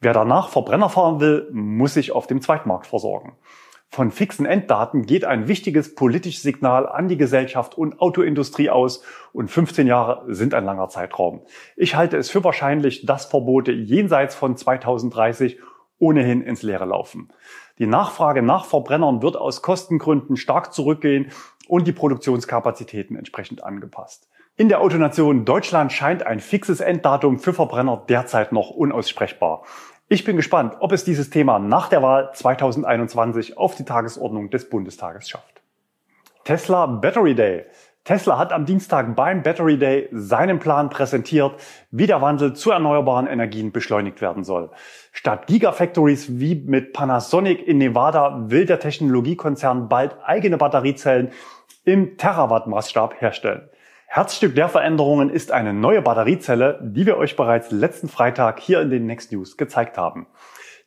Wer 0.00 0.14
danach 0.14 0.48
Verbrenner 0.48 0.88
fahren 0.88 1.20
will, 1.20 1.48
muss 1.52 1.94
sich 1.94 2.10
auf 2.10 2.26
dem 2.26 2.40
Zweitmarkt 2.40 2.88
versorgen. 2.88 3.36
Von 3.90 4.10
fixen 4.10 4.44
Enddaten 4.44 5.06
geht 5.06 5.24
ein 5.24 5.48
wichtiges 5.48 5.94
politisches 5.94 6.42
Signal 6.42 6.86
an 6.86 7.08
die 7.08 7.16
Gesellschaft 7.16 7.76
und 7.76 8.00
Autoindustrie 8.00 8.70
aus 8.70 9.02
und 9.32 9.50
15 9.50 9.86
Jahre 9.86 10.24
sind 10.32 10.54
ein 10.54 10.64
langer 10.64 10.88
Zeitraum. 10.88 11.40
Ich 11.74 11.94
halte 11.94 12.16
es 12.18 12.28
für 12.30 12.44
wahrscheinlich, 12.44 13.06
dass 13.06 13.24
Verbote 13.24 13.72
jenseits 13.72 14.34
von 14.34 14.56
2030 14.56 15.58
ohnehin 15.98 16.42
ins 16.42 16.62
Leere 16.62 16.84
laufen. 16.84 17.32
Die 17.78 17.86
Nachfrage 17.86 18.42
nach 18.42 18.66
Verbrennern 18.66 19.22
wird 19.22 19.36
aus 19.36 19.62
Kostengründen 19.62 20.36
stark 20.36 20.72
zurückgehen 20.74 21.30
und 21.66 21.86
die 21.86 21.92
Produktionskapazitäten 21.92 23.16
entsprechend 23.16 23.64
angepasst. 23.64 24.28
In 24.56 24.68
der 24.68 24.80
Autonation 24.80 25.44
Deutschland 25.44 25.92
scheint 25.92 26.26
ein 26.26 26.40
fixes 26.40 26.80
Enddatum 26.80 27.38
für 27.38 27.52
Verbrenner 27.52 28.04
derzeit 28.08 28.52
noch 28.52 28.70
unaussprechbar. 28.70 29.62
Ich 30.10 30.24
bin 30.24 30.36
gespannt, 30.36 30.76
ob 30.80 30.92
es 30.92 31.04
dieses 31.04 31.28
Thema 31.28 31.58
nach 31.58 31.90
der 31.90 32.02
Wahl 32.02 32.30
2021 32.32 33.58
auf 33.58 33.74
die 33.74 33.84
Tagesordnung 33.84 34.48
des 34.48 34.70
Bundestages 34.70 35.28
schafft. 35.28 35.60
Tesla 36.44 36.86
Battery 36.86 37.34
Day. 37.34 37.66
Tesla 38.04 38.38
hat 38.38 38.54
am 38.54 38.64
Dienstag 38.64 39.14
beim 39.14 39.42
Battery 39.42 39.76
Day 39.76 40.08
seinen 40.10 40.60
Plan 40.60 40.88
präsentiert, 40.88 41.60
wie 41.90 42.06
der 42.06 42.22
Wandel 42.22 42.54
zu 42.54 42.70
erneuerbaren 42.70 43.26
Energien 43.26 43.70
beschleunigt 43.70 44.22
werden 44.22 44.44
soll. 44.44 44.70
Statt 45.12 45.46
Gigafactories 45.46 46.40
wie 46.40 46.54
mit 46.54 46.94
Panasonic 46.94 47.68
in 47.68 47.76
Nevada 47.76 48.44
will 48.48 48.64
der 48.64 48.80
Technologiekonzern 48.80 49.90
bald 49.90 50.16
eigene 50.24 50.56
Batteriezellen 50.56 51.32
im 51.84 52.16
Terawatt-Maßstab 52.16 53.20
herstellen. 53.20 53.68
Herzstück 54.10 54.54
der 54.54 54.70
Veränderungen 54.70 55.28
ist 55.28 55.52
eine 55.52 55.74
neue 55.74 56.00
Batteriezelle, 56.00 56.80
die 56.82 57.04
wir 57.04 57.18
euch 57.18 57.36
bereits 57.36 57.70
letzten 57.70 58.08
Freitag 58.08 58.58
hier 58.58 58.80
in 58.80 58.88
den 58.88 59.04
Next 59.04 59.32
News 59.32 59.58
gezeigt 59.58 59.98
haben. 59.98 60.26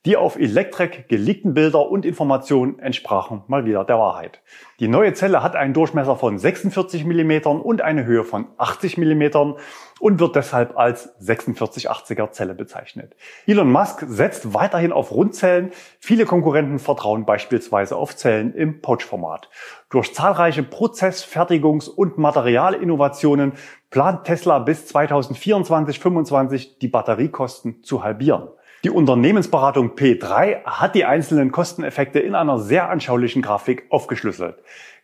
Die 0.07 0.17
auf 0.17 0.35
Electrek 0.35 1.07
geleakten 1.09 1.53
Bilder 1.53 1.87
und 1.87 2.07
Informationen 2.07 2.79
entsprachen 2.79 3.43
mal 3.45 3.65
wieder 3.65 3.85
der 3.85 3.99
Wahrheit. 3.99 4.41
Die 4.79 4.87
neue 4.87 5.13
Zelle 5.13 5.43
hat 5.43 5.55
einen 5.55 5.75
Durchmesser 5.75 6.15
von 6.15 6.39
46 6.39 7.05
mm 7.05 7.45
und 7.45 7.83
eine 7.83 8.03
Höhe 8.03 8.23
von 8.23 8.47
80 8.57 8.97
mm 8.97 9.53
und 9.99 10.19
wird 10.19 10.35
deshalb 10.35 10.75
als 10.75 11.15
4680er 11.21 12.31
Zelle 12.31 12.55
bezeichnet. 12.55 13.15
Elon 13.45 13.71
Musk 13.71 14.03
setzt 14.07 14.55
weiterhin 14.55 14.91
auf 14.91 15.11
Rundzellen. 15.11 15.69
Viele 15.99 16.25
Konkurrenten 16.25 16.79
vertrauen 16.79 17.27
beispielsweise 17.27 17.95
auf 17.95 18.15
Zellen 18.15 18.55
im 18.55 18.81
Pouch-Format. 18.81 19.51
Durch 19.91 20.15
zahlreiche 20.15 20.63
Prozess-, 20.63 21.23
Fertigungs- 21.23 21.87
und 21.87 22.17
Materialinnovationen 22.17 23.53
plant 23.91 24.23
Tesla 24.23 24.57
bis 24.57 24.89
2024-25 24.95 26.79
die 26.79 26.87
Batteriekosten 26.87 27.83
zu 27.83 28.03
halbieren. 28.03 28.47
Die 28.83 28.89
Unternehmensberatung 28.89 29.91
P3 29.91 30.63
hat 30.63 30.95
die 30.95 31.05
einzelnen 31.05 31.51
Kosteneffekte 31.51 32.19
in 32.19 32.33
einer 32.33 32.57
sehr 32.57 32.89
anschaulichen 32.89 33.43
Grafik 33.43 33.85
aufgeschlüsselt. 33.89 34.55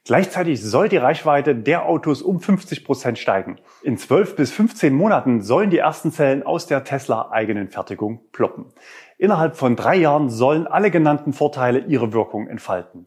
Gleichzeitig 0.04 0.64
soll 0.64 0.90
die 0.90 0.98
Reichweite 0.98 1.54
der 1.54 1.86
Autos 1.86 2.24
um 2.24 2.40
50 2.40 2.84
Prozent 2.84 3.20
steigen. 3.20 3.58
In 3.84 3.98
12 3.98 4.36
bis 4.36 4.52
15 4.52 4.96
Monaten 4.96 5.42
sollen 5.42 5.70
die 5.70 5.78
ersten 5.78 6.12
Zellen 6.12 6.42
aus 6.42 6.66
der 6.66 6.86
Tesla 6.86 7.30
eigenen 7.30 7.68
Fertigung 7.68 8.22
ploppen. 8.32 8.66
Innerhalb 9.20 9.56
von 9.56 9.76
drei 9.76 9.98
Jahren 9.98 10.32
sollen 10.32 10.66
alle 10.66 10.90
genannten 10.90 11.32
Vorteile 11.34 11.80
ihre 11.80 12.14
Wirkung 12.14 12.48
entfalten. 12.48 13.06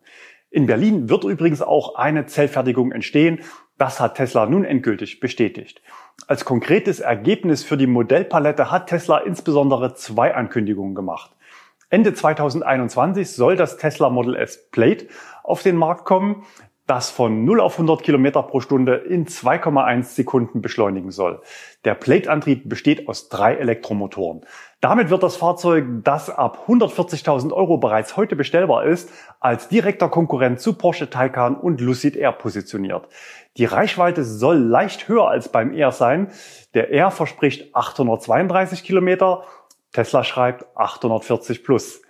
In 0.50 0.66
Berlin 0.66 1.08
wird 1.08 1.24
übrigens 1.24 1.62
auch 1.62 1.96
eine 1.96 2.26
Zellfertigung 2.26 2.92
entstehen. 2.92 3.40
Das 3.76 3.98
hat 3.98 4.16
Tesla 4.16 4.46
nun 4.46 4.64
endgültig 4.64 5.18
bestätigt. 5.18 5.82
Als 6.26 6.44
konkretes 6.44 7.00
Ergebnis 7.00 7.64
für 7.64 7.76
die 7.76 7.86
Modellpalette 7.86 8.70
hat 8.70 8.88
Tesla 8.88 9.18
insbesondere 9.18 9.94
zwei 9.94 10.34
Ankündigungen 10.34 10.94
gemacht. 10.94 11.32
Ende 11.88 12.14
2021 12.14 13.32
soll 13.32 13.56
das 13.56 13.76
Tesla 13.76 14.10
Model 14.10 14.36
S 14.36 14.70
Plate 14.70 15.08
auf 15.42 15.62
den 15.62 15.76
Markt 15.76 16.04
kommen, 16.04 16.44
das 16.90 17.08
von 17.08 17.44
0 17.44 17.60
auf 17.60 17.74
100 17.74 18.02
Kilometer 18.02 18.42
pro 18.42 18.58
Stunde 18.58 18.96
in 18.96 19.24
2,1 19.24 20.02
Sekunden 20.02 20.60
beschleunigen 20.60 21.12
soll. 21.12 21.40
Der 21.84 21.94
Plate-Antrieb 21.94 22.68
besteht 22.68 23.06
aus 23.06 23.28
drei 23.28 23.54
Elektromotoren. 23.54 24.40
Damit 24.80 25.08
wird 25.08 25.22
das 25.22 25.36
Fahrzeug, 25.36 25.84
das 26.02 26.30
ab 26.30 26.64
140.000 26.66 27.52
Euro 27.52 27.78
bereits 27.78 28.16
heute 28.16 28.34
bestellbar 28.34 28.86
ist, 28.86 29.08
als 29.38 29.68
direkter 29.68 30.08
Konkurrent 30.08 30.58
zu 30.58 30.72
Porsche 30.72 31.08
Taycan 31.08 31.54
und 31.54 31.80
Lucid 31.80 32.16
Air 32.16 32.32
positioniert. 32.32 33.06
Die 33.56 33.66
Reichweite 33.66 34.24
soll 34.24 34.56
leicht 34.56 35.06
höher 35.06 35.28
als 35.28 35.48
beim 35.48 35.72
Air 35.72 35.92
sein. 35.92 36.32
Der 36.74 36.90
Air 36.90 37.12
verspricht 37.12 37.72
832 37.72 38.82
Kilometer, 38.82 39.44
Tesla 39.92 40.24
schreibt 40.24 40.66
840 40.76 41.62
plus. 41.62 42.02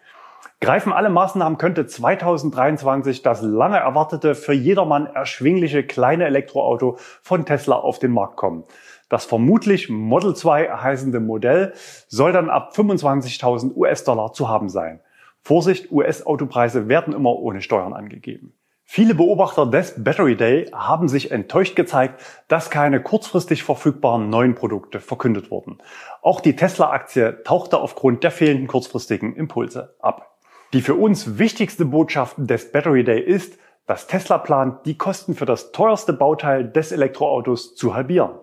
Greifen 0.62 0.92
alle 0.92 1.08
Maßnahmen 1.08 1.56
könnte 1.56 1.86
2023 1.86 3.22
das 3.22 3.40
lange 3.40 3.78
erwartete, 3.78 4.34
für 4.34 4.52
jedermann 4.52 5.06
erschwingliche 5.06 5.84
kleine 5.84 6.26
Elektroauto 6.26 6.98
von 7.22 7.46
Tesla 7.46 7.76
auf 7.76 7.98
den 7.98 8.12
Markt 8.12 8.36
kommen. 8.36 8.64
Das 9.08 9.24
vermutlich 9.24 9.88
Model 9.88 10.36
2 10.36 10.68
heißende 10.68 11.18
Modell 11.18 11.72
soll 12.08 12.32
dann 12.32 12.50
ab 12.50 12.74
25.000 12.76 13.74
US-Dollar 13.74 14.34
zu 14.34 14.50
haben 14.50 14.68
sein. 14.68 15.00
Vorsicht, 15.40 15.90
US-Autopreise 15.90 16.88
werden 16.88 17.14
immer 17.14 17.36
ohne 17.36 17.62
Steuern 17.62 17.94
angegeben. 17.94 18.52
Viele 18.84 19.14
Beobachter 19.14 19.64
des 19.64 19.94
Battery 20.04 20.36
Day 20.36 20.66
haben 20.74 21.08
sich 21.08 21.30
enttäuscht 21.30 21.74
gezeigt, 21.74 22.20
dass 22.48 22.68
keine 22.68 23.02
kurzfristig 23.02 23.62
verfügbaren 23.62 24.28
neuen 24.28 24.54
Produkte 24.54 25.00
verkündet 25.00 25.50
wurden. 25.50 25.78
Auch 26.20 26.40
die 26.40 26.54
Tesla-Aktie 26.54 27.42
tauchte 27.44 27.78
aufgrund 27.78 28.24
der 28.24 28.30
fehlenden 28.30 28.66
kurzfristigen 28.66 29.34
Impulse 29.34 29.94
ab. 30.00 30.29
Die 30.72 30.82
für 30.82 30.94
uns 30.94 31.38
wichtigste 31.38 31.84
Botschaft 31.84 32.36
des 32.38 32.70
Battery 32.70 33.02
Day 33.02 33.20
ist, 33.20 33.58
dass 33.86 34.06
Tesla 34.06 34.38
plant, 34.38 34.86
die 34.86 34.96
Kosten 34.96 35.34
für 35.34 35.46
das 35.46 35.72
teuerste 35.72 36.12
Bauteil 36.12 36.68
des 36.70 36.92
Elektroautos 36.92 37.74
zu 37.74 37.94
halbieren. 37.94 38.38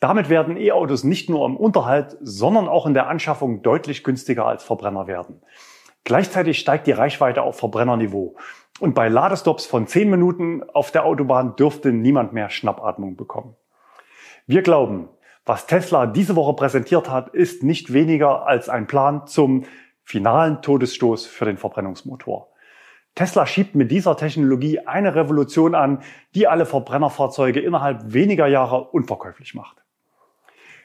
Damit 0.00 0.30
werden 0.30 0.56
E-Autos 0.56 1.04
nicht 1.04 1.28
nur 1.28 1.44
im 1.44 1.56
Unterhalt, 1.56 2.16
sondern 2.20 2.68
auch 2.68 2.86
in 2.86 2.94
der 2.94 3.08
Anschaffung 3.08 3.62
deutlich 3.62 4.02
günstiger 4.02 4.46
als 4.46 4.64
Verbrenner 4.64 5.06
werden. 5.06 5.42
Gleichzeitig 6.04 6.58
steigt 6.58 6.86
die 6.86 6.92
Reichweite 6.92 7.42
auf 7.42 7.58
Verbrennerniveau. 7.58 8.36
Und 8.80 8.94
bei 8.94 9.08
Ladestops 9.08 9.66
von 9.66 9.86
10 9.86 10.08
Minuten 10.08 10.62
auf 10.72 10.90
der 10.90 11.04
Autobahn 11.04 11.54
dürfte 11.56 11.92
niemand 11.92 12.32
mehr 12.32 12.48
Schnappatmung 12.48 13.16
bekommen. 13.16 13.56
Wir 14.46 14.62
glauben, 14.62 15.10
was 15.44 15.66
Tesla 15.66 16.06
diese 16.06 16.36
Woche 16.36 16.54
präsentiert 16.54 17.10
hat, 17.10 17.34
ist 17.34 17.62
nicht 17.62 17.92
weniger 17.92 18.46
als 18.46 18.70
ein 18.70 18.86
Plan 18.86 19.26
zum 19.26 19.64
finalen 20.08 20.62
Todesstoß 20.62 21.26
für 21.26 21.44
den 21.44 21.58
Verbrennungsmotor. 21.58 22.48
Tesla 23.14 23.44
schiebt 23.44 23.74
mit 23.74 23.90
dieser 23.90 24.16
Technologie 24.16 24.78
eine 24.86 25.14
Revolution 25.14 25.74
an, 25.74 26.02
die 26.34 26.48
alle 26.48 26.64
Verbrennerfahrzeuge 26.64 27.60
innerhalb 27.60 28.14
weniger 28.14 28.46
Jahre 28.46 28.84
unverkäuflich 28.84 29.54
macht. 29.54 29.84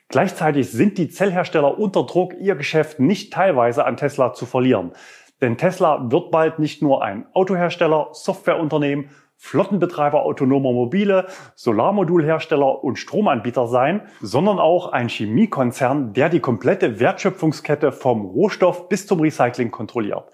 Gleichzeitig 0.10 0.70
sind 0.72 0.98
die 0.98 1.08
Zellhersteller 1.08 1.80
unter 1.80 2.06
Druck, 2.06 2.34
ihr 2.38 2.56
Geschäft 2.56 3.00
nicht 3.00 3.32
teilweise 3.32 3.86
an 3.86 3.96
Tesla 3.96 4.34
zu 4.34 4.46
verlieren. 4.46 4.92
Denn 5.40 5.58
Tesla 5.58 6.12
wird 6.12 6.30
bald 6.30 6.60
nicht 6.60 6.82
nur 6.82 7.02
ein 7.02 7.26
Autohersteller, 7.34 8.10
Softwareunternehmen, 8.12 9.10
Flottenbetreiber 9.44 10.24
autonomer 10.24 10.72
Mobile, 10.72 11.28
Solarmodulhersteller 11.56 12.82
und 12.82 12.98
Stromanbieter 12.98 13.68
sein, 13.68 14.04
sondern 14.22 14.58
auch 14.58 14.94
ein 14.94 15.10
Chemiekonzern, 15.10 16.14
der 16.14 16.30
die 16.30 16.40
komplette 16.40 17.02
Wertschöpfungskette 17.02 17.92
vom 17.92 18.26
Rohstoff 18.26 18.88
bis 18.88 19.06
zum 19.06 19.20
Recycling 19.20 19.70
kontrolliert. 19.70 20.32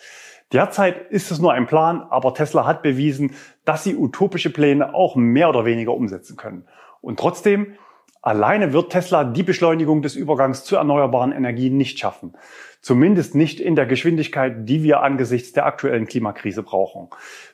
Derzeit 0.53 1.09
ist 1.09 1.31
es 1.31 1.39
nur 1.39 1.51
ein 1.51 1.65
Plan, 1.65 2.03
aber 2.03 2.35
Tesla 2.35 2.67
hat 2.67 2.83
bewiesen, 2.83 3.33
dass 3.65 3.83
sie 3.83 3.95
utopische 3.95 4.51
Pläne 4.51 4.93
auch 4.93 5.15
mehr 5.15 5.49
oder 5.49 5.65
weniger 5.65 5.95
umsetzen 5.95 6.37
können. 6.37 6.67
Und 7.01 7.19
trotzdem, 7.19 7.73
alleine 8.21 8.73
wird 8.73 8.91
Tesla 8.91 9.23
die 9.23 9.43
Beschleunigung 9.43 10.03
des 10.03 10.15
Übergangs 10.15 10.63
zu 10.63 10.75
erneuerbaren 10.75 11.31
Energien 11.31 11.77
nicht 11.77 11.97
schaffen. 11.97 12.33
Zumindest 12.81 13.35
nicht 13.35 13.59
in 13.59 13.75
der 13.75 13.85
Geschwindigkeit, 13.85 14.69
die 14.69 14.83
wir 14.83 15.01
angesichts 15.01 15.51
der 15.51 15.65
aktuellen 15.65 16.05
Klimakrise 16.05 16.63
brauchen. 16.63 17.09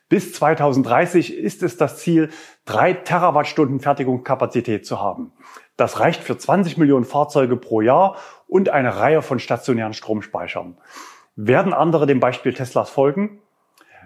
Bis 0.08 0.34
2030 0.34 1.36
ist 1.36 1.64
es 1.64 1.78
das 1.78 1.98
Ziel, 1.98 2.30
drei 2.66 2.94
Terawattstunden 2.94 3.80
Fertigungskapazität 3.80 4.86
zu 4.86 5.02
haben. 5.02 5.32
Das 5.78 6.00
reicht 6.00 6.22
für 6.22 6.38
20 6.38 6.78
Millionen 6.78 7.06
Fahrzeuge 7.06 7.58
pro 7.58 7.82
Jahr 7.82 8.18
und 8.48 8.70
eine 8.70 8.98
Reihe 8.98 9.22
von 9.24 9.40
stationären 9.40 9.94
Stromspeichern. 9.94 10.78
Werden 11.36 11.74
andere 11.74 12.06
dem 12.06 12.20
Beispiel 12.20 12.54
Teslas 12.54 12.90
folgen? 12.90 13.42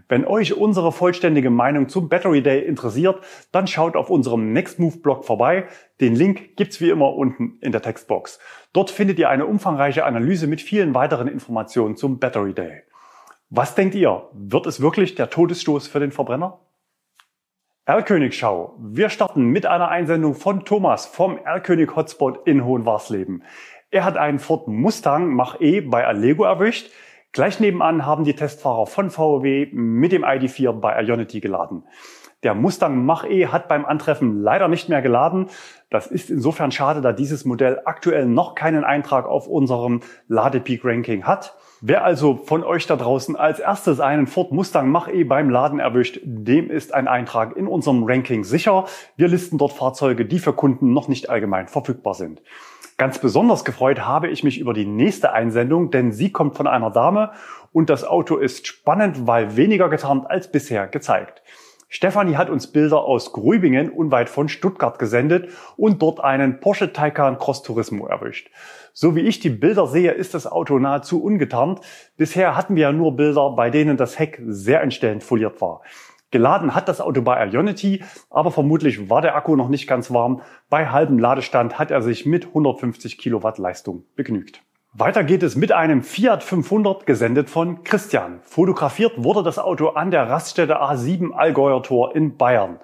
Wenn 0.08 0.26
euch 0.26 0.56
unsere 0.56 0.92
vollständige 0.92 1.50
Meinung 1.52 1.90
zum 1.90 2.10
Battery 2.10 2.42
Day 2.42 2.66
interessiert, 2.66 3.20
dann 3.52 3.68
schaut 3.68 3.96
auf 3.96 4.10
unserem 4.10 4.54
Next 4.54 4.80
Move 4.80 4.98
Blog 4.98 5.26
vorbei. 5.26 5.68
Den 6.02 6.16
Link 6.16 6.56
gibt's 6.56 6.82
wie 6.82 6.90
immer 6.90 7.14
unten 7.14 7.60
in 7.62 7.72
der 7.72 7.82
Textbox. 7.82 8.40
Dort 8.74 8.90
findet 8.90 9.20
ihr 9.20 9.30
eine 9.30 9.46
umfangreiche 9.46 10.06
Analyse 10.06 10.48
mit 10.48 10.62
vielen 10.62 10.96
weiteren 10.96 11.28
Informationen 11.28 11.96
zum 11.96 12.18
Battery 12.18 12.54
Day. 12.54 12.84
Was 13.52 13.74
denkt 13.74 13.96
ihr? 13.96 14.30
Wird 14.34 14.68
es 14.68 14.80
wirklich 14.80 15.16
der 15.16 15.32
Todesstoß 15.32 15.88
für 15.88 16.00
den 16.00 16.12
Verbrenner? 16.12 16.60
Erlkönig-Schau. 17.86 18.76
Wir 18.78 19.10
starten 19.10 19.46
mit 19.46 19.66
einer 19.66 19.88
Einsendung 19.88 20.36
von 20.36 20.66
Thomas 20.66 21.08
vom 21.08 21.40
Erlkönig 21.44 21.96
Hotspot 21.96 22.46
in 22.46 22.64
Hohenwarsleben. 22.64 23.42
Er 23.90 24.06
hat 24.06 24.18
einen 24.18 24.38
Ford 24.38 24.68
Mustang 24.68 25.34
Mach-E 25.34 25.82
bei 25.82 26.06
Allego 26.06 26.44
erwischt. 26.44 26.92
Gleich 27.32 27.60
nebenan 27.60 28.06
haben 28.06 28.24
die 28.24 28.36
Testfahrer 28.36 28.86
von 28.86 29.10
VW 29.10 29.70
mit 29.72 30.12
dem 30.12 30.24
ID4 30.24 30.74
bei 30.74 31.02
Ionity 31.02 31.40
geladen. 31.40 31.86
Der 32.44 32.54
Mustang 32.54 33.04
Mach-E 33.04 33.48
hat 33.48 33.68
beim 33.68 33.84
Antreffen 33.84 34.44
leider 34.44 34.68
nicht 34.68 34.90
mehr 34.90 35.02
geladen. 35.02 35.48
Das 35.90 36.06
ist 36.06 36.30
insofern 36.30 36.72
schade, 36.72 37.02
da 37.02 37.14
dieses 37.14 37.46
Modell 37.46 37.82
aktuell 37.86 38.28
noch 38.28 38.54
keinen 38.54 38.84
Eintrag 38.84 39.26
auf 39.26 39.48
unserem 39.48 40.02
Ladepeak-Ranking 40.28 41.24
hat. 41.24 41.56
Wer 41.82 42.04
also 42.04 42.36
von 42.36 42.66
euch 42.66 42.88
da 42.88 42.98
draußen 42.98 43.38
als 43.38 43.60
erstes 43.60 44.02
einen 44.02 44.28
Ford 44.28 44.52
Mustang 44.52 44.90
Mach-E 44.90 45.24
beim 45.24 45.50
Laden 45.50 45.80
erwischt, 45.80 46.20
dem 46.24 46.70
ist 46.70 46.94
ein 46.94 47.08
Eintrag 47.08 47.56
in 47.56 47.68
unserem 47.68 48.04
Ranking 48.04 48.44
sicher. 48.44 48.86
Wir 49.16 49.30
listen 49.30 49.58
dort 49.58 49.72
Fahrzeuge, 49.72 50.26
die 50.26 50.40
für 50.40 50.52
Kunden 50.52 50.92
noch 50.92 51.08
nicht 51.08 51.30
allgemein 51.30 51.70
verfügbar 51.70 52.16
sind. 52.16 52.42
Ganz 52.98 53.20
besonders 53.20 53.64
gefreut 53.64 54.02
habe 54.02 54.28
ich 54.28 54.44
mich 54.44 54.60
über 54.60 54.74
die 54.74 54.86
nächste 54.86 55.32
Einsendung, 55.32 55.90
denn 55.90 56.12
sie 56.12 56.34
kommt 56.34 56.58
von 56.58 56.68
einer 56.68 56.92
Dame 56.92 57.32
und 57.72 57.90
das 57.90 58.04
Auto 58.04 58.36
ist 58.36 58.68
spannend, 58.68 59.26
weil 59.26 59.56
weniger 59.56 59.88
getarnt 59.88 60.30
als 60.30 60.52
bisher 60.52 60.86
gezeigt. 60.86 61.42
Stefanie 61.92 62.36
hat 62.36 62.52
uns 62.52 62.68
Bilder 62.68 63.00
aus 63.02 63.32
Grübingen 63.32 63.90
unweit 63.90 64.30
von 64.30 64.48
Stuttgart 64.48 65.00
gesendet 65.00 65.50
und 65.76 66.02
dort 66.02 66.20
einen 66.20 66.60
Porsche 66.60 66.94
Taycan 66.94 67.40
Cross 67.40 67.64
Turismo 67.64 68.06
erwischt. 68.06 68.52
So 69.02 69.16
wie 69.16 69.22
ich 69.22 69.40
die 69.40 69.50
Bilder 69.50 69.88
sehe, 69.88 70.12
ist 70.12 70.34
das 70.34 70.46
Auto 70.46 70.78
nahezu 70.78 71.24
ungetarnt. 71.24 71.80
Bisher 72.18 72.58
hatten 72.58 72.76
wir 72.76 72.82
ja 72.82 72.92
nur 72.92 73.16
Bilder, 73.16 73.52
bei 73.52 73.70
denen 73.70 73.96
das 73.96 74.20
Heck 74.20 74.42
sehr 74.46 74.82
entstellend 74.82 75.24
foliert 75.24 75.62
war. 75.62 75.84
Geladen 76.32 76.76
hat 76.76 76.90
das 76.90 77.00
Auto 77.00 77.22
bei 77.22 77.48
Ionity, 77.48 78.04
aber 78.30 78.52
vermutlich 78.52 79.10
war 79.10 79.22
der 79.22 79.38
Akku 79.38 79.56
noch 79.56 79.70
nicht 79.70 79.88
ganz 79.88 80.12
warm. 80.12 80.42
Bei 80.70 80.88
halbem 80.88 81.18
Ladestand 81.18 81.80
hat 81.80 81.92
er 81.92 82.02
sich 82.02 82.26
mit 82.26 82.48
150 82.48 83.18
Kilowatt 83.18 83.58
Leistung 83.58 84.04
begnügt. 84.18 84.64
Weiter 84.92 85.24
geht 85.24 85.44
es 85.44 85.56
mit 85.56 85.72
einem 85.72 86.04
Fiat 86.04 86.44
500 86.44 87.06
gesendet 87.06 87.50
von 87.50 87.86
Christian. 87.86 88.42
Fotografiert 88.44 89.14
wurde 89.24 89.44
das 89.44 89.60
Auto 89.60 89.92
an 89.92 90.12
der 90.12 90.28
Raststätte 90.30 90.82
A7 90.82 91.32
Allgäuer 91.32 91.82
Tor 91.84 92.18
in 92.18 92.36
Bayern. 92.36 92.82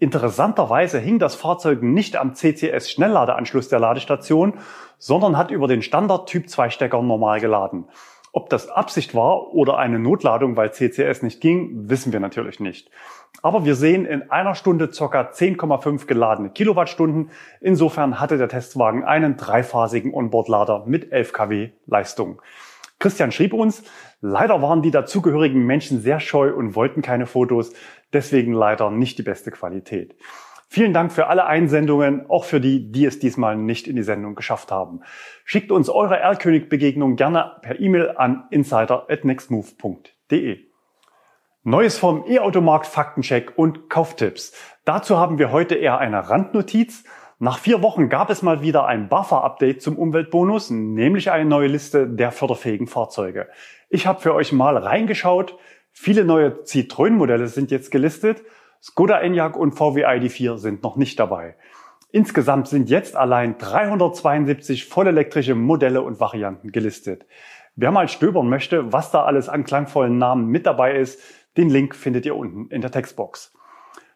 Interessanterweise 0.00 0.98
hing 0.98 1.18
das 1.18 1.34
Fahrzeug 1.34 1.82
nicht 1.82 2.16
am 2.16 2.34
CCS 2.34 2.90
Schnellladeanschluss 2.90 3.68
der 3.68 3.80
Ladestation, 3.80 4.54
sondern 4.96 5.36
hat 5.36 5.50
über 5.50 5.68
den 5.68 5.82
Standard 5.82 6.26
Typ 6.26 6.48
2 6.48 6.70
Stecker 6.70 7.02
normal 7.02 7.38
geladen. 7.38 7.84
Ob 8.32 8.48
das 8.48 8.70
Absicht 8.70 9.14
war 9.14 9.52
oder 9.52 9.76
eine 9.76 9.98
Notladung, 9.98 10.56
weil 10.56 10.72
CCS 10.72 11.22
nicht 11.22 11.42
ging, 11.42 11.90
wissen 11.90 12.14
wir 12.14 12.20
natürlich 12.20 12.60
nicht. 12.60 12.90
Aber 13.42 13.66
wir 13.66 13.74
sehen 13.74 14.06
in 14.06 14.30
einer 14.30 14.54
Stunde 14.54 14.88
ca. 14.88 15.20
10,5 15.20 16.06
geladene 16.06 16.48
Kilowattstunden. 16.48 17.30
Insofern 17.60 18.20
hatte 18.20 18.38
der 18.38 18.48
Testwagen 18.48 19.04
einen 19.04 19.36
dreiphasigen 19.36 20.14
Onboard-Lader 20.14 20.84
mit 20.86 21.12
11 21.12 21.34
kW 21.34 21.70
Leistung. 21.86 22.40
Christian 23.00 23.32
schrieb 23.32 23.54
uns, 23.54 23.82
leider 24.20 24.60
waren 24.60 24.82
die 24.82 24.90
dazugehörigen 24.90 25.64
Menschen 25.64 26.00
sehr 26.00 26.20
scheu 26.20 26.54
und 26.54 26.74
wollten 26.74 27.00
keine 27.00 27.24
Fotos, 27.24 27.72
deswegen 28.12 28.52
leider 28.52 28.90
nicht 28.90 29.18
die 29.18 29.22
beste 29.22 29.50
Qualität. 29.50 30.14
Vielen 30.72 30.92
Dank 30.92 31.10
für 31.10 31.26
alle 31.26 31.46
Einsendungen, 31.46 32.30
auch 32.30 32.44
für 32.44 32.60
die, 32.60 32.92
die 32.92 33.04
es 33.04 33.18
diesmal 33.18 33.56
nicht 33.56 33.88
in 33.88 33.96
die 33.96 34.04
Sendung 34.04 34.36
geschafft 34.36 34.70
haben. 34.70 35.00
Schickt 35.44 35.72
uns 35.72 35.88
eure 35.88 36.16
Erlkönig-Begegnung 36.18 37.16
gerne 37.16 37.56
per 37.62 37.80
E-Mail 37.80 38.14
an 38.16 38.44
insider@nextmove.de. 38.50 40.58
Neues 41.64 41.98
vom 41.98 42.24
E-Automarkt 42.26 42.86
Faktencheck 42.86 43.54
und 43.56 43.90
Kauftipps. 43.90 44.52
Dazu 44.84 45.18
haben 45.18 45.38
wir 45.38 45.50
heute 45.50 45.74
eher 45.74 45.98
eine 45.98 46.30
Randnotiz. 46.30 47.02
Nach 47.40 47.58
vier 47.58 47.82
Wochen 47.82 48.08
gab 48.08 48.30
es 48.30 48.42
mal 48.42 48.62
wieder 48.62 48.86
ein 48.86 49.08
Buffer-Update 49.08 49.82
zum 49.82 49.98
Umweltbonus, 49.98 50.70
nämlich 50.70 51.32
eine 51.32 51.46
neue 51.46 51.66
Liste 51.66 52.06
der 52.06 52.30
förderfähigen 52.32 52.86
Fahrzeuge. 52.86 53.48
Ich 53.88 54.06
habe 54.06 54.20
für 54.20 54.34
euch 54.34 54.52
mal 54.52 54.76
reingeschaut. 54.76 55.58
Viele 55.92 56.24
neue 56.24 56.62
Citroën-Modelle 56.64 57.48
sind 57.48 57.70
jetzt 57.70 57.90
gelistet. 57.90 58.42
Skoda 58.82 59.20
Enyaq 59.20 59.56
und 59.56 59.72
VW 59.72 60.06
ID4 60.06 60.56
sind 60.56 60.82
noch 60.82 60.96
nicht 60.96 61.18
dabei. 61.18 61.56
Insgesamt 62.12 62.66
sind 62.68 62.90
jetzt 62.90 63.14
allein 63.16 63.58
372 63.58 64.86
vollelektrische 64.86 65.54
Modelle 65.54 66.02
und 66.02 66.18
Varianten 66.18 66.72
gelistet. 66.72 67.26
Wer 67.76 67.92
mal 67.92 68.08
stöbern 68.08 68.48
möchte, 68.48 68.92
was 68.92 69.10
da 69.10 69.24
alles 69.24 69.48
an 69.48 69.64
klangvollen 69.64 70.18
Namen 70.18 70.46
mit 70.46 70.66
dabei 70.66 70.96
ist, 70.96 71.20
den 71.56 71.70
Link 71.70 71.94
findet 71.94 72.26
ihr 72.26 72.36
unten 72.36 72.68
in 72.70 72.80
der 72.80 72.90
Textbox. 72.90 73.54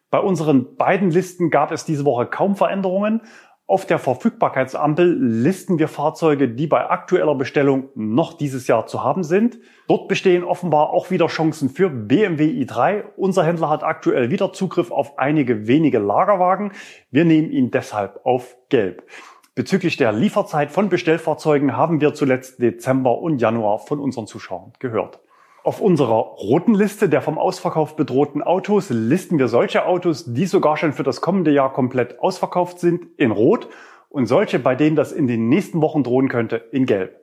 Bei 0.09 0.19
unseren 0.19 0.75
beiden 0.75 1.09
Listen 1.09 1.49
gab 1.49 1.71
es 1.71 1.85
diese 1.85 2.05
Woche 2.05 2.25
kaum 2.25 2.55
Veränderungen, 2.55 3.21
auf 3.67 3.87
der 3.87 3.97
Verfügbarkeitsampel 3.97 5.17
listen 5.19 5.79
wir 5.79 5.87
Fahrzeuge, 5.87 6.49
die 6.49 6.67
bei 6.67 6.87
aktueller 6.87 7.33
Bestellung 7.33 7.89
noch 7.95 8.33
dieses 8.33 8.67
Jahr 8.67 8.85
zu 8.85 9.03
haben 9.03 9.23
sind. 9.23 9.57
Dort 9.87 10.07
bestehen 10.07 10.43
offenbar 10.43 10.91
auch 10.91 11.09
wieder 11.09 11.25
Chancen 11.25 11.69
für 11.69 11.89
BMW 11.89 12.45
i3. 12.63 13.05
Unser 13.17 13.43
Händler 13.43 13.69
hat 13.69 13.83
aktuell 13.83 14.29
wieder 14.29 14.53
Zugriff 14.53 14.91
auf 14.91 15.17
einige 15.17 15.67
wenige 15.67 15.97
Lagerwagen. 15.97 16.73
Wir 17.09 17.25
nehmen 17.25 17.49
ihn 17.49 17.71
deshalb 17.71 18.19
auf 18.23 18.55
Gelb. 18.69 19.03
Bezüglich 19.55 19.97
der 19.97 20.11
Lieferzeit 20.11 20.69
von 20.69 20.89
Bestellfahrzeugen 20.89 21.75
haben 21.75 22.01
wir 22.01 22.13
zuletzt 22.13 22.61
Dezember 22.61 23.17
und 23.17 23.39
Januar 23.39 23.79
von 23.79 23.99
unseren 23.99 24.27
Zuschauern 24.27 24.73
gehört. 24.77 25.21
Auf 25.65 25.81
unserer 25.81 26.13
roten 26.13 26.75
Liste 26.75 27.09
der 27.09 27.23
vom 27.23 27.39
Ausverkauf 27.39 27.95
bedrohten 27.95 28.43
Autos 28.43 28.91
listen 28.91 29.39
wir 29.39 29.47
solche 29.47 29.87
Autos, 29.87 30.31
die 30.31 30.45
sogar 30.45 30.77
schon 30.77 30.93
für 30.93 31.01
das 31.01 31.21
kommende 31.21 31.49
Jahr 31.49 31.73
komplett 31.73 32.19
ausverkauft 32.19 32.77
sind, 32.77 33.07
in 33.17 33.31
Rot 33.31 33.67
und 34.09 34.27
solche, 34.27 34.59
bei 34.59 34.75
denen 34.75 34.95
das 34.95 35.11
in 35.11 35.25
den 35.25 35.49
nächsten 35.49 35.81
Wochen 35.81 36.03
drohen 36.03 36.29
könnte, 36.29 36.57
in 36.71 36.85
Gelb. 36.85 37.19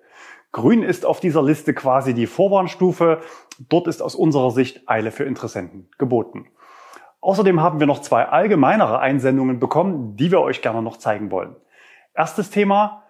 Grün 0.50 0.82
ist 0.82 1.06
auf 1.06 1.20
dieser 1.20 1.40
Liste 1.40 1.72
quasi 1.72 2.14
die 2.14 2.26
Vorwarnstufe. 2.26 3.20
Dort 3.68 3.86
ist 3.86 4.02
aus 4.02 4.16
unserer 4.16 4.50
Sicht 4.50 4.88
Eile 4.88 5.12
für 5.12 5.22
Interessenten 5.22 5.88
geboten. 5.96 6.48
Außerdem 7.20 7.60
haben 7.60 7.78
wir 7.78 7.86
noch 7.86 8.00
zwei 8.00 8.24
allgemeinere 8.24 8.98
Einsendungen 8.98 9.60
bekommen, 9.60 10.16
die 10.16 10.32
wir 10.32 10.40
euch 10.40 10.62
gerne 10.62 10.82
noch 10.82 10.96
zeigen 10.96 11.30
wollen. 11.30 11.54
Erstes 12.12 12.50
Thema, 12.50 13.01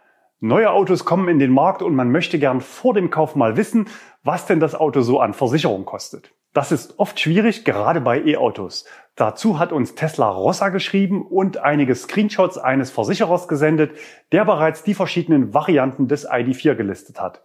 Neue 0.44 0.72
Autos 0.72 1.04
kommen 1.04 1.28
in 1.28 1.38
den 1.38 1.52
Markt 1.52 1.82
und 1.82 1.94
man 1.94 2.10
möchte 2.10 2.36
gern 2.36 2.60
vor 2.60 2.94
dem 2.94 3.10
Kauf 3.10 3.36
mal 3.36 3.56
wissen, 3.56 3.86
was 4.24 4.44
denn 4.44 4.58
das 4.58 4.74
Auto 4.74 5.00
so 5.00 5.20
an 5.20 5.34
Versicherung 5.34 5.84
kostet. 5.84 6.32
Das 6.52 6.72
ist 6.72 6.98
oft 6.98 7.20
schwierig, 7.20 7.64
gerade 7.64 8.00
bei 8.00 8.20
E-Autos. 8.20 8.84
Dazu 9.14 9.60
hat 9.60 9.70
uns 9.70 9.94
Tesla 9.94 10.28
Rossa 10.28 10.70
geschrieben 10.70 11.24
und 11.24 11.58
einige 11.58 11.94
Screenshots 11.94 12.58
eines 12.58 12.90
Versicherers 12.90 13.46
gesendet, 13.46 13.92
der 14.32 14.44
bereits 14.44 14.82
die 14.82 14.94
verschiedenen 14.94 15.54
Varianten 15.54 16.08
des 16.08 16.28
ID4 16.28 16.74
gelistet 16.74 17.20
hat. 17.20 17.42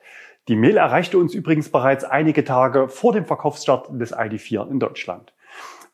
Die 0.48 0.56
Mail 0.56 0.78
erreichte 0.78 1.20
uns 1.20 1.36
übrigens 1.36 1.70
bereits 1.70 2.04
einige 2.04 2.46
Tage 2.46 2.90
vor 2.90 3.14
dem 3.14 3.26
Verkaufsstart 3.26 3.90
des 3.92 4.12
ID4 4.12 4.72
in 4.72 4.80
Deutschland. 4.80 5.36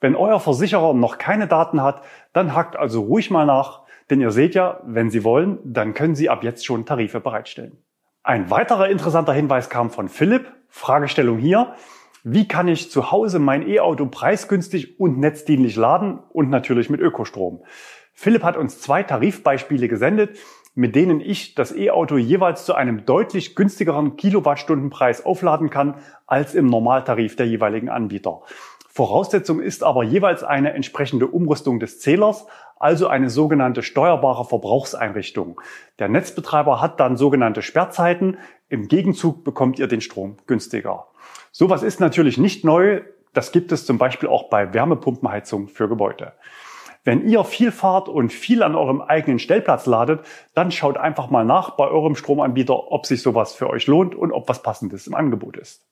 Wenn 0.00 0.16
euer 0.16 0.40
Versicherer 0.40 0.94
noch 0.94 1.18
keine 1.18 1.48
Daten 1.48 1.82
hat, 1.82 2.00
dann 2.32 2.54
hakt 2.54 2.76
also 2.76 3.02
ruhig 3.02 3.30
mal 3.30 3.44
nach, 3.44 3.83
denn 4.10 4.20
ihr 4.20 4.30
seht 4.30 4.54
ja, 4.54 4.80
wenn 4.84 5.10
Sie 5.10 5.24
wollen, 5.24 5.58
dann 5.64 5.94
können 5.94 6.14
Sie 6.14 6.28
ab 6.28 6.44
jetzt 6.44 6.64
schon 6.64 6.86
Tarife 6.86 7.20
bereitstellen. 7.20 7.78
Ein 8.22 8.50
weiterer 8.50 8.88
interessanter 8.88 9.32
Hinweis 9.32 9.68
kam 9.68 9.90
von 9.90 10.08
Philipp. 10.08 10.46
Fragestellung 10.68 11.38
hier. 11.38 11.74
Wie 12.24 12.48
kann 12.48 12.68
ich 12.68 12.90
zu 12.90 13.12
Hause 13.12 13.38
mein 13.38 13.68
E-Auto 13.68 14.06
preisgünstig 14.06 14.98
und 14.98 15.18
netzdienlich 15.18 15.76
laden 15.76 16.18
und 16.30 16.50
natürlich 16.50 16.90
mit 16.90 17.00
Ökostrom? 17.00 17.62
Philipp 18.12 18.42
hat 18.42 18.56
uns 18.56 18.80
zwei 18.80 19.02
Tarifbeispiele 19.02 19.88
gesendet, 19.88 20.38
mit 20.74 20.96
denen 20.96 21.20
ich 21.20 21.54
das 21.54 21.74
E-Auto 21.76 22.16
jeweils 22.16 22.64
zu 22.64 22.74
einem 22.74 23.04
deutlich 23.04 23.54
günstigeren 23.54 24.16
Kilowattstundenpreis 24.16 25.24
aufladen 25.24 25.70
kann 25.70 25.96
als 26.26 26.54
im 26.54 26.66
Normaltarif 26.66 27.36
der 27.36 27.46
jeweiligen 27.46 27.88
Anbieter. 27.88 28.40
Voraussetzung 28.88 29.60
ist 29.60 29.82
aber 29.82 30.02
jeweils 30.02 30.44
eine 30.44 30.72
entsprechende 30.72 31.26
Umrüstung 31.26 31.78
des 31.78 32.00
Zählers, 32.00 32.46
also 32.76 33.06
eine 33.08 33.30
sogenannte 33.30 33.82
steuerbare 33.82 34.44
Verbrauchseinrichtung. 34.44 35.60
Der 35.98 36.08
Netzbetreiber 36.08 36.80
hat 36.80 37.00
dann 37.00 37.16
sogenannte 37.16 37.62
Sperrzeiten. 37.62 38.38
Im 38.68 38.88
Gegenzug 38.88 39.44
bekommt 39.44 39.78
ihr 39.78 39.86
den 39.86 40.00
Strom 40.00 40.36
günstiger. 40.46 41.06
Sowas 41.52 41.82
ist 41.82 42.00
natürlich 42.00 42.38
nicht 42.38 42.64
neu. 42.64 43.02
Das 43.32 43.52
gibt 43.52 43.72
es 43.72 43.86
zum 43.86 43.98
Beispiel 43.98 44.28
auch 44.28 44.48
bei 44.48 44.74
Wärmepumpenheizung 44.74 45.68
für 45.68 45.88
Gebäude. 45.88 46.32
Wenn 47.04 47.28
ihr 47.28 47.44
viel 47.44 47.70
fahrt 47.70 48.08
und 48.08 48.32
viel 48.32 48.62
an 48.62 48.74
eurem 48.74 49.02
eigenen 49.02 49.38
Stellplatz 49.38 49.84
ladet, 49.84 50.24
dann 50.54 50.72
schaut 50.72 50.96
einfach 50.96 51.28
mal 51.28 51.44
nach 51.44 51.70
bei 51.70 51.86
eurem 51.86 52.16
Stromanbieter, 52.16 52.90
ob 52.90 53.04
sich 53.04 53.20
sowas 53.20 53.54
für 53.54 53.68
euch 53.68 53.86
lohnt 53.86 54.14
und 54.14 54.32
ob 54.32 54.48
was 54.48 54.62
passendes 54.62 55.06
im 55.06 55.14
Angebot 55.14 55.58
ist. 55.58 55.84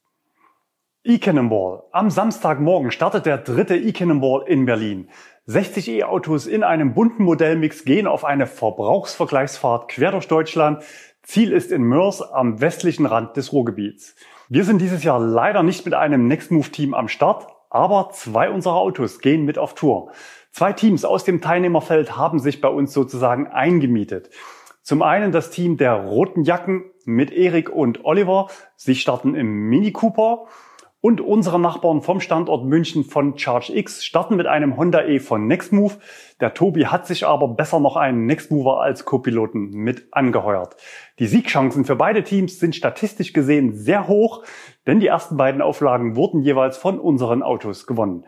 E-Cannonball. 1.04 1.82
Am 1.90 2.10
Samstagmorgen 2.10 2.92
startet 2.92 3.26
der 3.26 3.38
dritte 3.38 3.76
E-Cannonball 3.76 4.44
in 4.46 4.64
Berlin. 4.64 5.08
60 5.46 5.88
E-Autos 5.88 6.46
in 6.46 6.62
einem 6.62 6.94
bunten 6.94 7.24
Modellmix 7.24 7.84
gehen 7.84 8.06
auf 8.06 8.24
eine 8.24 8.46
Verbrauchsvergleichsfahrt 8.46 9.88
quer 9.88 10.12
durch 10.12 10.28
Deutschland. 10.28 10.84
Ziel 11.22 11.50
ist 11.50 11.72
in 11.72 11.82
Mörs 11.82 12.22
am 12.22 12.60
westlichen 12.60 13.06
Rand 13.06 13.36
des 13.36 13.52
Ruhrgebiets. 13.52 14.14
Wir 14.48 14.62
sind 14.64 14.80
dieses 14.80 15.02
Jahr 15.02 15.18
leider 15.18 15.64
nicht 15.64 15.84
mit 15.84 15.94
einem 15.94 16.28
Nextmove-Team 16.28 16.94
am 16.94 17.08
Start, 17.08 17.48
aber 17.70 18.10
zwei 18.12 18.50
unserer 18.50 18.76
Autos 18.76 19.18
gehen 19.18 19.44
mit 19.44 19.58
auf 19.58 19.74
Tour. 19.74 20.12
Zwei 20.52 20.72
Teams 20.72 21.04
aus 21.04 21.24
dem 21.24 21.40
Teilnehmerfeld 21.40 22.16
haben 22.16 22.38
sich 22.38 22.60
bei 22.60 22.68
uns 22.68 22.92
sozusagen 22.92 23.48
eingemietet. 23.48 24.30
Zum 24.82 25.02
einen 25.02 25.32
das 25.32 25.50
Team 25.50 25.76
der 25.76 25.94
roten 25.94 26.44
Jacken 26.44 26.84
mit 27.04 27.32
Erik 27.32 27.68
und 27.68 28.04
Oliver. 28.04 28.48
Sie 28.76 28.94
starten 28.94 29.34
im 29.34 29.68
Mini 29.68 29.90
Cooper. 29.90 30.46
Und 31.04 31.20
unsere 31.20 31.58
Nachbarn 31.58 32.00
vom 32.00 32.20
Standort 32.20 32.64
München 32.64 33.02
von 33.02 33.34
ChargeX 33.34 34.04
starten 34.04 34.36
mit 34.36 34.46
einem 34.46 34.76
Honda 34.76 35.04
E 35.04 35.18
von 35.18 35.48
Nextmove. 35.48 35.98
Der 36.40 36.54
Tobi 36.54 36.86
hat 36.86 37.08
sich 37.08 37.26
aber 37.26 37.48
besser 37.48 37.80
noch 37.80 37.96
einen 37.96 38.26
Nextmover 38.26 38.80
als 38.80 39.04
Co-Piloten 39.04 39.70
mit 39.70 40.06
angeheuert. 40.12 40.76
Die 41.18 41.26
Siegchancen 41.26 41.84
für 41.84 41.96
beide 41.96 42.22
Teams 42.22 42.60
sind 42.60 42.76
statistisch 42.76 43.32
gesehen 43.32 43.74
sehr 43.74 44.06
hoch, 44.06 44.44
denn 44.86 45.00
die 45.00 45.08
ersten 45.08 45.36
beiden 45.36 45.60
Auflagen 45.60 46.14
wurden 46.14 46.42
jeweils 46.42 46.78
von 46.78 47.00
unseren 47.00 47.42
Autos 47.42 47.88
gewonnen. 47.88 48.24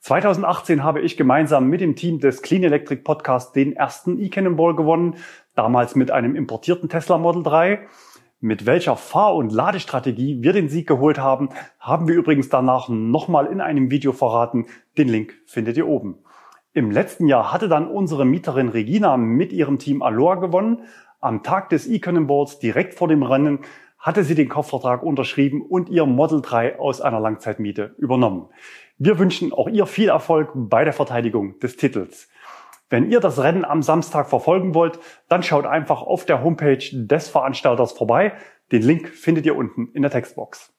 2018 0.00 0.82
habe 0.82 1.02
ich 1.02 1.16
gemeinsam 1.16 1.68
mit 1.68 1.80
dem 1.80 1.94
Team 1.94 2.18
des 2.18 2.42
Clean 2.42 2.64
Electric 2.64 3.02
Podcast 3.02 3.54
den 3.54 3.76
ersten 3.76 4.18
E-Cannonball 4.18 4.74
gewonnen, 4.74 5.14
damals 5.54 5.94
mit 5.94 6.10
einem 6.10 6.34
importierten 6.34 6.88
Tesla 6.88 7.18
Model 7.18 7.44
3. 7.44 7.86
Mit 8.40 8.66
welcher 8.66 8.96
Fahr- 8.96 9.34
und 9.34 9.50
Ladestrategie 9.50 10.42
wir 10.42 10.52
den 10.52 10.68
Sieg 10.68 10.86
geholt 10.86 11.18
haben, 11.18 11.48
haben 11.80 12.06
wir 12.06 12.14
übrigens 12.14 12.50
danach 12.50 12.90
nochmal 12.90 13.46
in 13.46 13.62
einem 13.62 13.90
Video 13.90 14.12
verraten. 14.12 14.66
Den 14.98 15.08
Link 15.08 15.34
findet 15.46 15.78
ihr 15.78 15.88
oben. 15.88 16.18
Im 16.74 16.90
letzten 16.90 17.28
Jahr 17.28 17.50
hatte 17.50 17.66
dann 17.66 17.88
unsere 17.88 18.26
Mieterin 18.26 18.68
Regina 18.68 19.16
mit 19.16 19.54
ihrem 19.54 19.78
Team 19.78 20.02
Aloha 20.02 20.34
gewonnen. 20.34 20.82
Am 21.18 21.42
Tag 21.42 21.70
des 21.70 21.86
E-Cannonballs 21.88 22.58
direkt 22.58 22.92
vor 22.92 23.08
dem 23.08 23.22
Rennen 23.22 23.60
hatte 23.98 24.22
sie 24.22 24.34
den 24.34 24.50
Kaufvertrag 24.50 25.02
unterschrieben 25.02 25.62
und 25.62 25.88
ihr 25.88 26.04
Model 26.04 26.42
3 26.42 26.78
aus 26.78 27.00
einer 27.00 27.20
Langzeitmiete 27.20 27.94
übernommen. 27.96 28.50
Wir 28.98 29.18
wünschen 29.18 29.54
auch 29.54 29.68
ihr 29.68 29.86
viel 29.86 30.10
Erfolg 30.10 30.50
bei 30.54 30.84
der 30.84 30.92
Verteidigung 30.92 31.58
des 31.60 31.78
Titels. 31.78 32.28
Wenn 32.88 33.10
ihr 33.10 33.18
das 33.18 33.42
Rennen 33.42 33.64
am 33.64 33.82
Samstag 33.82 34.28
verfolgen 34.28 34.74
wollt, 34.74 35.00
dann 35.28 35.42
schaut 35.42 35.66
einfach 35.66 36.02
auf 36.02 36.24
der 36.24 36.44
Homepage 36.44 36.78
des 36.92 37.28
Veranstalters 37.28 37.92
vorbei. 37.92 38.32
Den 38.70 38.82
Link 38.82 39.08
findet 39.08 39.44
ihr 39.44 39.56
unten 39.56 39.88
in 39.92 40.02
der 40.02 40.10
Textbox. 40.10 40.72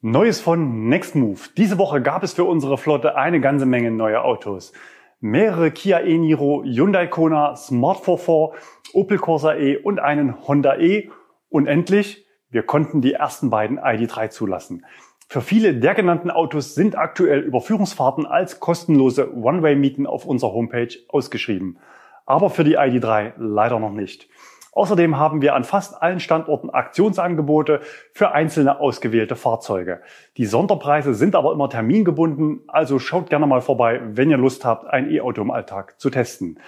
Neues 0.00 0.40
von 0.40 0.88
Nextmove. 0.88 1.50
Diese 1.56 1.78
Woche 1.78 2.02
gab 2.02 2.24
es 2.24 2.32
für 2.32 2.42
unsere 2.42 2.76
Flotte 2.76 3.14
eine 3.14 3.40
ganze 3.40 3.66
Menge 3.66 3.92
neue 3.92 4.24
Autos. 4.24 4.72
Mehrere 5.20 5.70
Kia 5.70 6.00
e-Niro, 6.00 6.64
Hyundai 6.64 7.06
Kona, 7.06 7.54
Smart 7.54 8.04
44, 8.04 8.60
Opel 8.94 9.18
Corsa 9.18 9.54
E 9.54 9.76
und 9.76 10.00
einen 10.00 10.48
Honda 10.48 10.76
E. 10.76 11.08
Und 11.48 11.68
endlich, 11.68 12.26
wir 12.50 12.64
konnten 12.64 13.00
die 13.00 13.12
ersten 13.12 13.48
beiden 13.48 13.78
ID3 13.78 14.30
zulassen. 14.30 14.84
Für 15.28 15.40
viele 15.40 15.74
der 15.74 15.94
genannten 15.94 16.30
Autos 16.30 16.74
sind 16.74 16.96
aktuell 16.96 17.40
Überführungsfahrten 17.40 18.26
als 18.26 18.60
kostenlose 18.60 19.34
One-Way-Mieten 19.34 20.06
auf 20.06 20.26
unserer 20.26 20.52
Homepage 20.52 20.94
ausgeschrieben. 21.08 21.78
Aber 22.26 22.50
für 22.50 22.64
die 22.64 22.78
ID3 22.78 23.32
leider 23.36 23.78
noch 23.78 23.92
nicht. 23.92 24.28
Außerdem 24.74 25.18
haben 25.18 25.42
wir 25.42 25.54
an 25.54 25.64
fast 25.64 26.00
allen 26.00 26.18
Standorten 26.18 26.70
Aktionsangebote 26.70 27.80
für 28.12 28.32
einzelne 28.32 28.80
ausgewählte 28.80 29.36
Fahrzeuge. 29.36 30.00
Die 30.38 30.46
Sonderpreise 30.46 31.12
sind 31.12 31.34
aber 31.34 31.52
immer 31.52 31.68
termingebunden, 31.68 32.62
also 32.68 32.98
schaut 32.98 33.28
gerne 33.28 33.46
mal 33.46 33.60
vorbei, 33.60 34.00
wenn 34.04 34.30
ihr 34.30 34.38
Lust 34.38 34.64
habt, 34.64 34.86
ein 34.86 35.10
E-Auto 35.10 35.42
im 35.42 35.50
Alltag 35.50 36.00
zu 36.00 36.08
testen. 36.08 36.58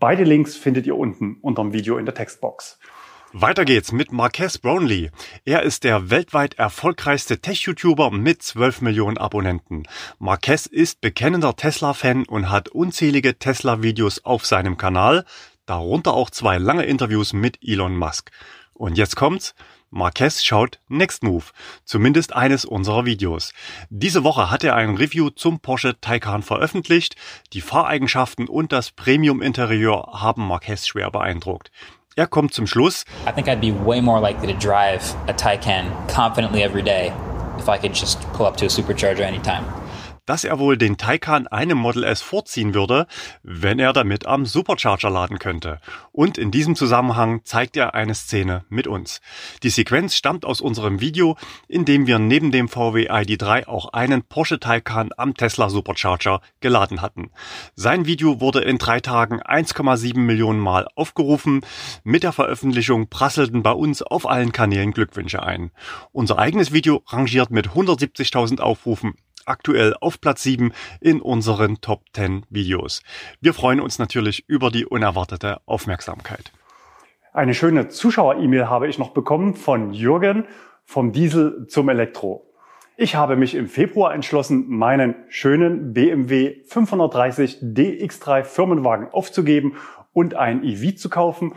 Beide 0.00 0.24
Links 0.24 0.56
findet 0.56 0.88
ihr 0.88 0.96
unten 0.96 1.38
unter 1.40 1.62
dem 1.62 1.72
Video 1.72 1.98
in 1.98 2.04
der 2.04 2.14
Textbox. 2.14 2.80
Weiter 3.34 3.64
geht's 3.64 3.92
mit 3.92 4.12
Marques 4.12 4.58
Brownlee. 4.58 5.10
Er 5.46 5.62
ist 5.62 5.84
der 5.84 6.10
weltweit 6.10 6.58
erfolgreichste 6.58 7.40
Tech-YouTuber 7.40 8.10
mit 8.10 8.42
12 8.42 8.82
Millionen 8.82 9.16
Abonnenten. 9.16 9.84
Marques 10.18 10.66
ist 10.66 11.00
bekennender 11.00 11.56
Tesla-Fan 11.56 12.26
und 12.26 12.50
hat 12.50 12.68
unzählige 12.68 13.38
Tesla-Videos 13.38 14.26
auf 14.26 14.44
seinem 14.44 14.76
Kanal, 14.76 15.24
darunter 15.64 16.12
auch 16.12 16.28
zwei 16.28 16.58
lange 16.58 16.84
Interviews 16.84 17.32
mit 17.32 17.58
Elon 17.62 17.96
Musk. 17.96 18.30
Und 18.74 18.98
jetzt 18.98 19.16
kommt's. 19.16 19.54
Marquez 19.88 20.42
schaut 20.42 20.78
Next 20.88 21.22
Move, 21.22 21.44
zumindest 21.84 22.34
eines 22.34 22.66
unserer 22.66 23.06
Videos. 23.06 23.52
Diese 23.88 24.24
Woche 24.24 24.50
hat 24.50 24.62
er 24.64 24.74
ein 24.74 24.96
Review 24.96 25.30
zum 25.30 25.60
Porsche 25.60 25.98
Taycan 26.00 26.42
veröffentlicht. 26.42 27.16
Die 27.54 27.60
Fahreigenschaften 27.62 28.46
und 28.46 28.72
das 28.72 28.90
Premium-Interieur 28.90 30.20
haben 30.20 30.46
Marquez 30.46 30.86
schwer 30.86 31.10
beeindruckt. 31.10 31.70
Er 32.14 32.26
kommt 32.26 32.52
zum 32.52 32.66
Schluss. 32.66 33.04
I 33.26 33.32
think 33.32 33.48
I'd 33.48 33.60
be 33.60 33.72
way 33.72 34.00
more 34.02 34.20
likely 34.20 34.52
to 34.52 34.58
drive 34.58 35.02
a 35.28 35.32
Taycan 35.32 35.90
confidently 36.08 36.62
every 36.62 36.82
day 36.82 37.12
if 37.58 37.68
I 37.68 37.78
could 37.78 37.94
just 37.94 38.20
pull 38.34 38.44
up 38.44 38.56
to 38.58 38.66
a 38.66 38.68
supercharger 38.68 39.20
anytime 39.20 39.64
dass 40.32 40.44
er 40.44 40.58
wohl 40.58 40.78
den 40.78 40.96
Taycan 40.96 41.46
einem 41.46 41.76
Model 41.76 42.04
S 42.04 42.22
vorziehen 42.22 42.72
würde, 42.72 43.06
wenn 43.42 43.78
er 43.78 43.92
damit 43.92 44.24
am 44.24 44.46
Supercharger 44.46 45.10
laden 45.10 45.38
könnte. 45.38 45.78
Und 46.10 46.38
in 46.38 46.50
diesem 46.50 46.74
Zusammenhang 46.74 47.42
zeigt 47.44 47.76
er 47.76 47.94
eine 47.94 48.14
Szene 48.14 48.64
mit 48.70 48.86
uns. 48.86 49.20
Die 49.62 49.68
Sequenz 49.68 50.14
stammt 50.14 50.46
aus 50.46 50.62
unserem 50.62 51.00
Video, 51.00 51.36
in 51.68 51.84
dem 51.84 52.06
wir 52.06 52.18
neben 52.18 52.50
dem 52.50 52.70
VW 52.70 53.10
ID3 53.10 53.66
auch 53.66 53.92
einen 53.92 54.22
Porsche 54.22 54.58
Taycan 54.58 55.10
am 55.18 55.34
Tesla 55.34 55.68
Supercharger 55.68 56.40
geladen 56.60 57.02
hatten. 57.02 57.30
Sein 57.74 58.06
Video 58.06 58.40
wurde 58.40 58.60
in 58.60 58.78
drei 58.78 59.00
Tagen 59.00 59.42
1,7 59.42 60.18
Millionen 60.18 60.60
Mal 60.60 60.88
aufgerufen. 60.94 61.60
Mit 62.04 62.22
der 62.22 62.32
Veröffentlichung 62.32 63.10
prasselten 63.10 63.62
bei 63.62 63.72
uns 63.72 64.00
auf 64.00 64.26
allen 64.26 64.52
Kanälen 64.52 64.92
Glückwünsche 64.92 65.42
ein. 65.42 65.72
Unser 66.10 66.38
eigenes 66.38 66.72
Video 66.72 67.02
rangiert 67.06 67.50
mit 67.50 67.68
170.000 67.68 68.60
Aufrufen 68.60 69.12
aktuell 69.46 69.94
auf 70.00 70.20
Platz 70.20 70.42
7 70.42 70.72
in 71.00 71.20
unseren 71.20 71.80
Top 71.80 72.02
10 72.12 72.44
Videos. 72.50 73.02
Wir 73.40 73.54
freuen 73.54 73.80
uns 73.80 73.98
natürlich 73.98 74.48
über 74.48 74.70
die 74.70 74.86
unerwartete 74.86 75.60
Aufmerksamkeit. 75.66 76.52
Eine 77.32 77.54
schöne 77.54 77.88
Zuschauer-E-Mail 77.88 78.68
habe 78.68 78.88
ich 78.88 78.98
noch 78.98 79.10
bekommen 79.10 79.54
von 79.54 79.92
Jürgen 79.92 80.44
vom 80.84 81.12
Diesel 81.12 81.66
zum 81.66 81.88
Elektro. 81.88 82.46
Ich 82.96 83.14
habe 83.14 83.36
mich 83.36 83.54
im 83.54 83.68
Februar 83.68 84.14
entschlossen, 84.14 84.66
meinen 84.68 85.14
schönen 85.28 85.94
BMW 85.94 86.62
530 86.66 87.58
DX3 87.62 88.44
Firmenwagen 88.44 89.08
aufzugeben 89.08 89.76
und 90.12 90.34
ein 90.34 90.62
EV 90.62 90.96
zu 90.96 91.08
kaufen 91.08 91.54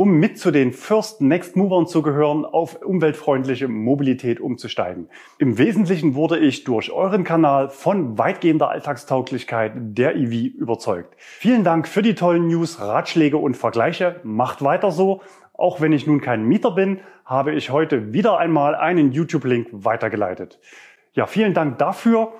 um 0.00 0.12
mit 0.12 0.38
zu 0.38 0.50
den 0.50 0.72
First 0.72 1.20
Next 1.20 1.56
Movern 1.56 1.86
zu 1.86 2.00
gehören, 2.00 2.46
auf 2.46 2.80
umweltfreundliche 2.80 3.68
Mobilität 3.68 4.40
umzusteigen. 4.40 5.10
Im 5.36 5.58
Wesentlichen 5.58 6.14
wurde 6.14 6.38
ich 6.38 6.64
durch 6.64 6.90
euren 6.90 7.22
Kanal 7.22 7.68
von 7.68 8.16
weitgehender 8.16 8.70
Alltagstauglichkeit 8.70 9.72
der 9.76 10.16
EV 10.16 10.54
überzeugt. 10.56 11.16
Vielen 11.18 11.64
Dank 11.64 11.86
für 11.86 12.00
die 12.00 12.14
tollen 12.14 12.48
News, 12.48 12.80
Ratschläge 12.80 13.36
und 13.36 13.58
Vergleiche. 13.58 14.20
Macht 14.22 14.64
weiter 14.64 14.90
so. 14.90 15.20
Auch 15.52 15.82
wenn 15.82 15.92
ich 15.92 16.06
nun 16.06 16.22
kein 16.22 16.44
Mieter 16.44 16.70
bin, 16.70 17.00
habe 17.26 17.52
ich 17.52 17.68
heute 17.68 18.14
wieder 18.14 18.38
einmal 18.38 18.74
einen 18.74 19.12
YouTube-Link 19.12 19.68
weitergeleitet. 19.70 20.60
Ja, 21.12 21.26
vielen 21.26 21.52
Dank 21.52 21.76
dafür. 21.76 22.32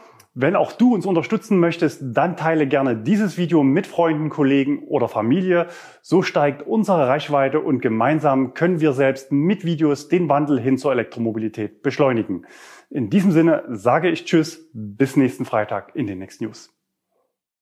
Wenn 0.43 0.57
auch 0.57 0.73
du 0.73 0.95
uns 0.95 1.05
unterstützen 1.05 1.59
möchtest, 1.59 2.01
dann 2.03 2.35
teile 2.35 2.67
gerne 2.67 2.97
dieses 2.97 3.37
Video 3.37 3.63
mit 3.63 3.87
Freunden, 3.87 4.31
Kollegen 4.31 4.85
oder 4.85 5.07
Familie. 5.07 5.67
So 6.01 6.23
steigt 6.23 6.67
unsere 6.67 7.07
Reichweite 7.09 7.61
und 7.61 7.83
gemeinsam 7.83 8.55
können 8.55 8.81
wir 8.81 8.95
selbst 8.95 9.33
mit 9.33 9.67
Videos 9.67 10.09
den 10.09 10.31
Wandel 10.31 10.59
hin 10.59 10.79
zur 10.79 10.93
Elektromobilität 10.93 11.83
beschleunigen. 11.83 12.47
In 12.89 13.11
diesem 13.11 13.33
Sinne 13.33 13.65
sage 13.69 14.09
ich 14.09 14.25
Tschüss, 14.25 14.67
bis 14.73 15.15
nächsten 15.15 15.45
Freitag 15.45 15.95
in 15.95 16.07
den 16.07 16.21
Next 16.21 16.41
News. 16.41 16.80